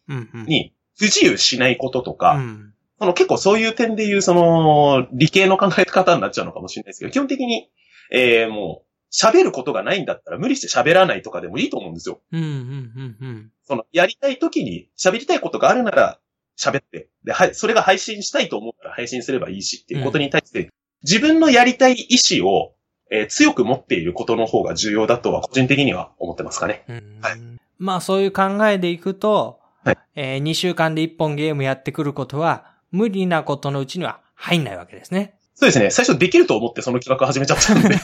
[0.46, 7.68] に不自由しないこととか、うん、その結構そういう点でいうその理系の考え方になっちゃうのかもしれないですけど、基本的に、
[8.12, 12.20] えー、もう喋ることがないんだったら無理して喋らないとかでもいいと思うんですよ。
[12.30, 13.52] うんうんうんうん。
[13.64, 16.20] そのやりたい時に喋りたいことがあるなら
[16.56, 20.70] 喋って、で、はい、それが配信したいと思ったら配信すればいいしっていうことに対して、うん、
[21.02, 22.74] 自分のやりたい意思を
[23.14, 26.84] えー、強く持っていることの方が重要だとは個人的には思ってますかね。
[27.20, 27.40] はい。
[27.78, 35.34] まあそういう考えでいくと、はい、えー、2週間で1本ゲームやってくることは無理なことのうちには入んないわけですね。
[35.54, 35.90] そうですね。
[35.90, 37.96] 最初できると思ってその企画始めちゃったんで。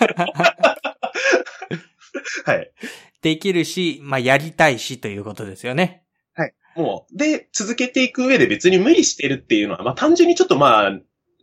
[2.45, 2.71] はい。
[3.23, 6.03] できるし、まあやりたいしということですよね。
[6.35, 6.53] はい。
[6.77, 10.93] もう、で、続けていく上で別に無理してるっていうのは、まあ単純にちょっとまあ、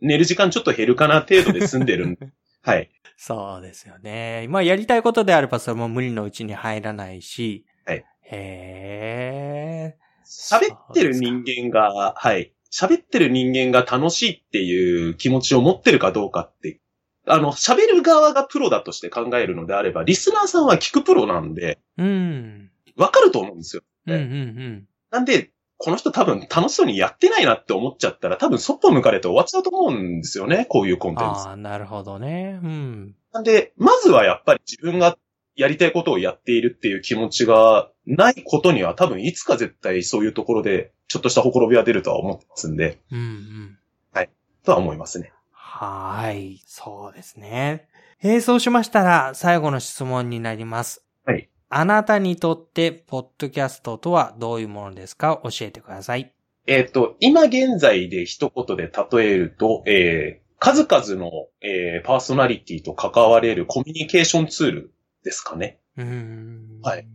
[0.00, 2.18] 寝る時間ちょっと減るかな程度で済んでるん
[2.62, 2.90] はい。
[3.16, 4.46] そうですよね。
[4.48, 7.64] まあ、やりたいことであれば、それも無理のうちに入らないし。
[7.86, 8.04] はい。
[8.22, 9.96] へえ。
[10.26, 12.52] 喋ってる人間が、はい。
[12.70, 16.80] 喋ってる人間が楽しいっていう気持ちを持ってるかどうかって、
[17.26, 22.70] あの、喋る側がプロだとして考えるのであれば、リスナーさんは聞くプロなんで、うん。
[22.96, 24.14] わかると思うんですよ、ね。
[24.14, 24.88] うんうんうん。
[25.10, 30.66] なんで、この人多分楽しそうにやってないなって思っちゃったら多分そっぽ向かれて終わっちゃうと思うんですよね。
[30.68, 31.40] こういうコンテンツ。
[31.48, 32.58] ああ、なるほどね。
[32.62, 33.14] うん。
[33.32, 35.18] なんで、まずはやっぱり自分が
[35.54, 42.98] やりたいことをやっているっていう気持ちがないことには多分いつか絶対そういうところでちょっとしたほころびは出るとは思ってますんで。
[43.10, 43.78] うんうん。
[44.12, 44.30] はい。
[44.64, 45.32] とは思いますね。
[45.50, 46.62] はい。
[46.66, 47.88] そうですね。
[48.22, 51.04] 並走しましたら最後の質問になります。
[51.24, 51.48] はい。
[51.68, 55.40] あなたにとって、ポッドキャストとはどういうものですか？
[55.42, 56.32] 教えてください。
[56.66, 64.94] えっ、ー、と、今現在で一言で例えると、えー、数々の、えー、パーソナリティと関われるコミュニケーションツール
[65.24, 65.78] ですかね。
[65.96, 67.06] うんはい。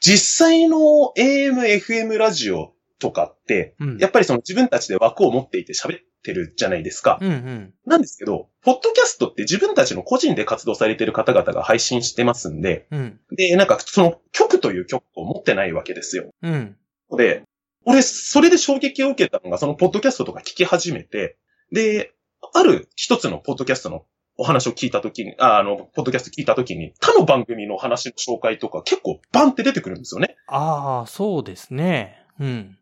[0.00, 7.18] 実際の AM、FM ラジオとかって、うん、やっぱりその自分たちで枠を持っていて喋ってるじゃないですか。
[7.20, 16.30] うんうん、なんですけど、ポッドキャストって自分たちの個人で活動されてる方々が配信してますんで、うん、で、なんかその曲という曲を持ってないわけですよ。
[16.42, 16.76] うん、
[17.16, 17.42] で、
[17.84, 21.36] 俺、それで衝撃を受けたのが、そのポッドキャストとか聞き始めて、
[21.72, 22.12] で、
[22.54, 24.04] ある一つのポッドキャストの
[24.36, 30.36] お話を聞いたときに、あの、ポッドキャスト聞いたときに、他の番組の話の紹介とか結構バンって出てくるんですよね。
[30.46, 32.26] ああ、そうですね。
[32.38, 32.76] うん。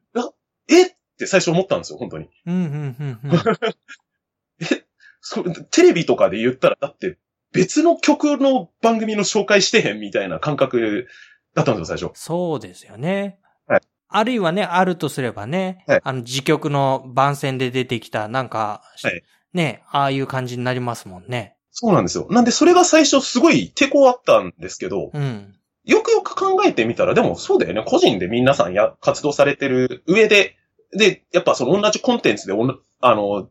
[0.71, 2.29] えって最初思ったんですよ、本当に。
[2.47, 3.21] うん、うん、うん。
[4.63, 4.85] え、
[5.21, 7.19] そテレビとかで言ったら、だって
[7.53, 11.09] 別の曲の番組の紹介してへんみたいな感覚
[11.55, 12.21] だったんですよ、最初。
[12.21, 13.41] そうですよね。
[13.67, 13.81] はい。
[14.09, 21.57] あるいはね、あるとすればね、はい、あの、自曲の番宣で出てきた、なんか、はい、ね、ああいう感じになりますもんね。
[21.73, 22.29] そうなんですよ。
[22.31, 25.55] なんで、それが最初すごい抵抗あったんですけど、うん。
[25.85, 27.83] よくよく考えてみたら、でもそうだよね。
[27.87, 30.57] 個人で皆さんや、活動されてる上で、
[30.93, 32.55] で、やっぱその同じコンテンツで、
[33.01, 33.49] あの、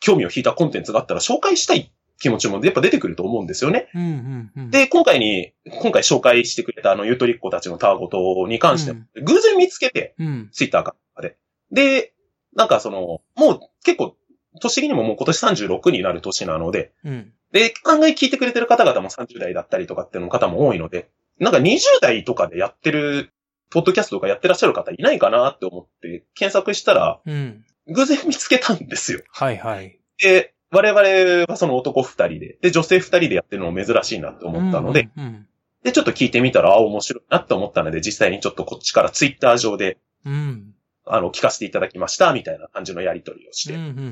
[0.00, 3.88] 興味を引いたコンテンツがあったら紹介したい気持ちもやっぱ出てくると思うんですよね。
[3.94, 11.36] うんうんうん、で、今回に、今回紹介してくれたあの、ゆとりっ子たちのタワゴトに関しても、うん、偶然見つけて、うん、ツイッターかで。
[11.70, 12.14] で、
[12.54, 14.16] なんかその、もう結構、
[14.60, 23.32] 年的にももう今年36になる年なので、うん、で、案外聞いてくれてる方々も30代だったりとかっていうの方も多いので、なんか20代とかでやってる、
[23.70, 29.20] ポッドキャストとかやってらっしゃる方いないかなって思って検索したら、うん、偶然見つけたんですよ。
[29.30, 30.00] はいはい。
[30.22, 35.48] で、我々はその男二人で、で、女性二人でやってるのも珍しいなって思ったので、うんうんうん、
[35.84, 40.74] で、ちょっと聞いてみたら、あ、面白いなって思ったので、実際にちょっとこっちからツイッター上で、うん、
[41.06, 44.02] あの、聞かせていただきました、みたいな感じのやりとりをして、うんうんうんう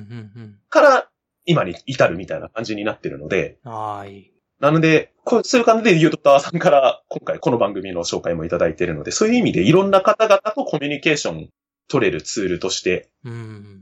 [0.41, 1.09] ん、から、
[1.47, 4.31] 今に至るみたいな感じになってるので、はい。
[4.65, 11.51] なので、こうそういう感じでユートターさんから今回この番組の紹介もいただいているので、そういう意味でいろんな方々とコミュニケーション
[11.87, 13.11] 取れるツールとして、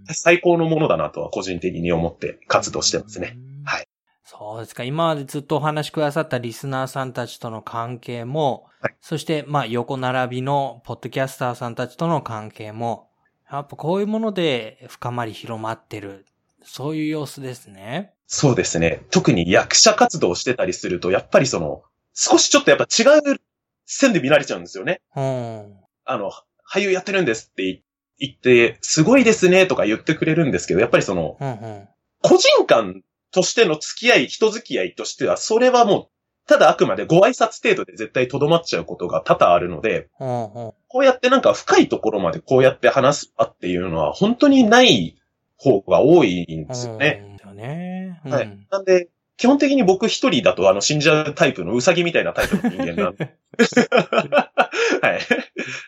[0.09, 3.37] 最高のものだなとは個人的に思って活動してますね。
[3.65, 3.87] はい。
[4.25, 4.83] そうですか。
[4.83, 13.09] 今までずっとお話しくださったリスナーさんたちとの関係も、はい、そして、まあ、横並びのポッドキャスターさんたちとの関係も、
[13.49, 16.27] やっぱこういうもので深まり広まってる。
[16.65, 18.13] そういう様子ですね。
[18.27, 19.05] そうですね。
[19.11, 21.83] 特に役者活動してたりすると、やっぱりその、
[22.15, 23.41] 少しちょっとやっぱ違う
[23.85, 25.01] 線で見られちゃうんですよね。
[25.17, 25.77] うん。
[26.05, 26.31] あの、
[26.71, 27.83] 俳優やってるんですって
[28.19, 31.89] 言って、すごいですねとか言ってくれるんですけど、やっぱりその、うんうん、
[32.23, 33.03] 個人間
[33.33, 36.09] としての付き合い、人付き合いとしては、それはもう、
[36.49, 45.22] ただあくまでご挨拶程度で絶対とどまっちゃうことが多々あるので、こうやってなんか深いところまでこうやって話すっていうのは本当にない
[45.63, 47.39] 方が多いんですよね。
[47.55, 48.59] ねはい。
[48.71, 53.35] なんで、基本的に僕一人だとあの死んじゃうタイプのウサギみたいなタイプの人間なんで。
[55.03, 55.21] はい。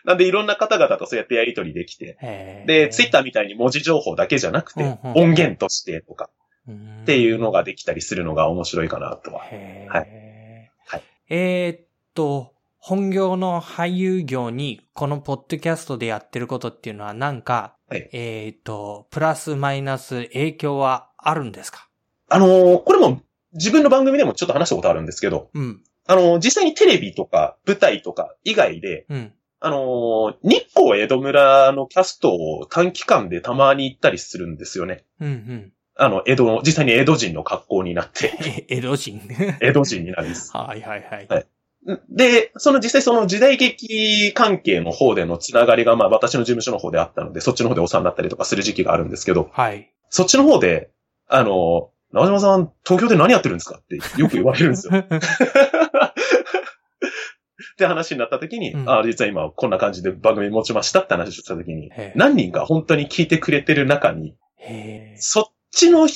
[0.03, 2.63] なんでいろんな方々とそうやってやりとりできて。
[2.65, 6.29] で、ツイッターみたいに文字情報だけじゃなくて、音源としてとか、
[6.67, 9.41] っていうのができたりするのが面白いかなとは。
[9.41, 10.71] はい。
[10.87, 12.54] はい、えー、っと、
[12.87, 21.89] 本業の俳優業にこのポッドキャストでやってることっていうのはなんか、はい、えー、っと、プラスマイナス影響はあるんですか？
[22.29, 23.23] あのー、これも
[23.53, 25.81] 自分の番組でもちょっと話したことあるんですけど、うん。
[26.05, 29.33] あの、実際にテレビとか舞台とか以外で、うん。
[29.61, 35.05] あの、日光江戸村のキャストを短期間でたまに行ったりするんですよね。
[35.19, 35.71] うんうん。
[35.95, 38.67] あの、江戸の、実際に江戸人の格好になって。
[38.69, 39.21] 江戸人
[39.59, 40.51] 江戸人になるんです。
[40.55, 41.27] はいはいはい。
[41.27, 41.47] はい。
[42.09, 49.91] で、その実際その時代劇関係の方でのつながりが、まあ私の事務所の方であったので、そっちの方でお世話になったりとかする時期があるんですけど、はい。
[50.09, 50.89] そっちの方で、
[51.27, 54.93] あの、長島さん、東京で何やってるんですかってよく言われるんですよ。
[57.73, 64.35] って話になった時に、うん、あ実は今こんな感じで番組持ちましたって話をした時に、何人か本当に聞いてくれてる中に、
[65.17, 66.07] そっちの、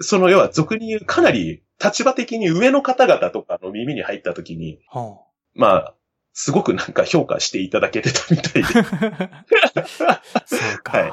[0.00, 5.94] その要は俗に言うかなり立場的に上の方々とかの耳に入った時に、はあ、まあ、
[6.32, 8.68] すごくなんか評価していただけてたみたいで。
[9.84, 10.98] そうか。
[10.98, 11.12] はい。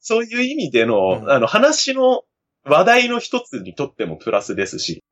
[0.00, 2.24] そういう意味での、うん、あの話の
[2.64, 5.02] 話題の一つにとってもプラスですし、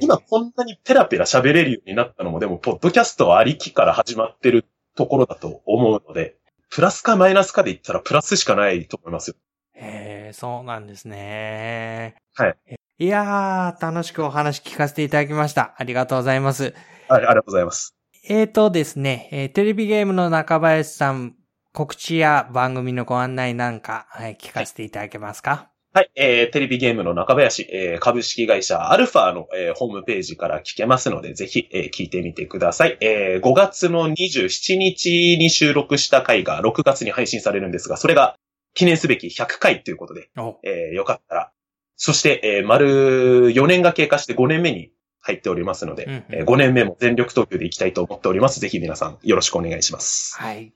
[0.00, 4.64] 今こんなにペラペラ喋れるようになったのも、でも、ポッドキャストありきから始まってる
[4.96, 6.36] ところだと思うので、
[6.70, 9.36] プラスかマイナスかで言ったらプラスしかないと思いますよ。
[9.74, 12.14] へえ、そうなんですね。
[12.34, 12.56] はい。
[12.98, 15.74] いやー、楽しくお話聞かせていただきました。
[15.76, 16.62] ありがとうございます。
[16.62, 16.72] はい、
[17.10, 17.94] ありがとうございます。
[18.26, 21.34] えーとですね、えー、テレビゲームの中林さん、
[21.74, 32.96] 告知や番組のご案内なんか、はい、聞かせていただけますか、はい、えー、テレビゲームの中林、えー、株式会社アルファの、えー、ホームページから聞けますので、ぜひ、えー、聞いてみてください。
[33.02, 38.36] えー、5月の27日に収録した回が6月に配信されるんですが、それが
[38.72, 40.30] 記念すべき100回ということで、
[40.62, 41.52] えー、よかったら。
[41.96, 48.60] そして、えー、丸4年が経過して5年目に入っておりますので、うんうん、えー、5年目も全力投球でいきたいと思っております。
[48.60, 50.36] ぜひ皆さんよろしくお願いします。
[50.38, 50.72] はい。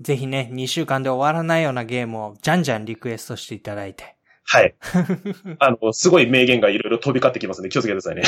[0.00, 4.14] ぜひね、2週間で終わらないようなゲームをじゃんじゃんリクエストしていただいて。
[4.44, 4.74] はい。
[5.58, 8.22] あの、すごい名言がいろいろ飛び交ってきますので気をつけてくださいね。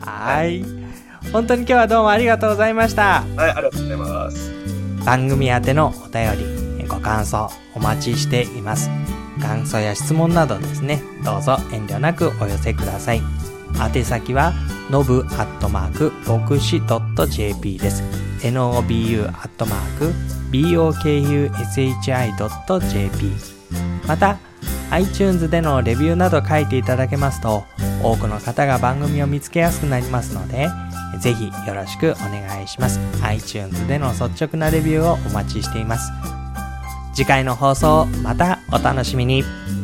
[0.00, 0.64] はい。
[1.32, 3.24] 本当に今日はどうもありがとうございました。
[3.36, 4.52] はい、ありがとうございます。
[5.04, 6.30] 番組宛てのお便
[6.78, 8.90] り、ご感想お待ちしています。
[9.42, 13.22] 感想や質問などですね、どうぞ遠慮なくお寄せください。
[13.94, 14.54] 宛先は、
[14.90, 18.04] のぶアットマーク、牧師 .jp です。
[18.50, 20.12] nobu アットマーク、
[20.52, 23.32] bokushi.jp
[24.06, 24.38] また
[24.90, 27.64] iTunes でのレビューなど書いていただけますと
[28.02, 30.68] 多くの方が番組を見つけやすくなりますので
[31.20, 36.41] ぜひよろしくお願いします iTunes での率直なレビューをお待ちしています
[37.14, 39.81] 次回の放送またお楽しみに。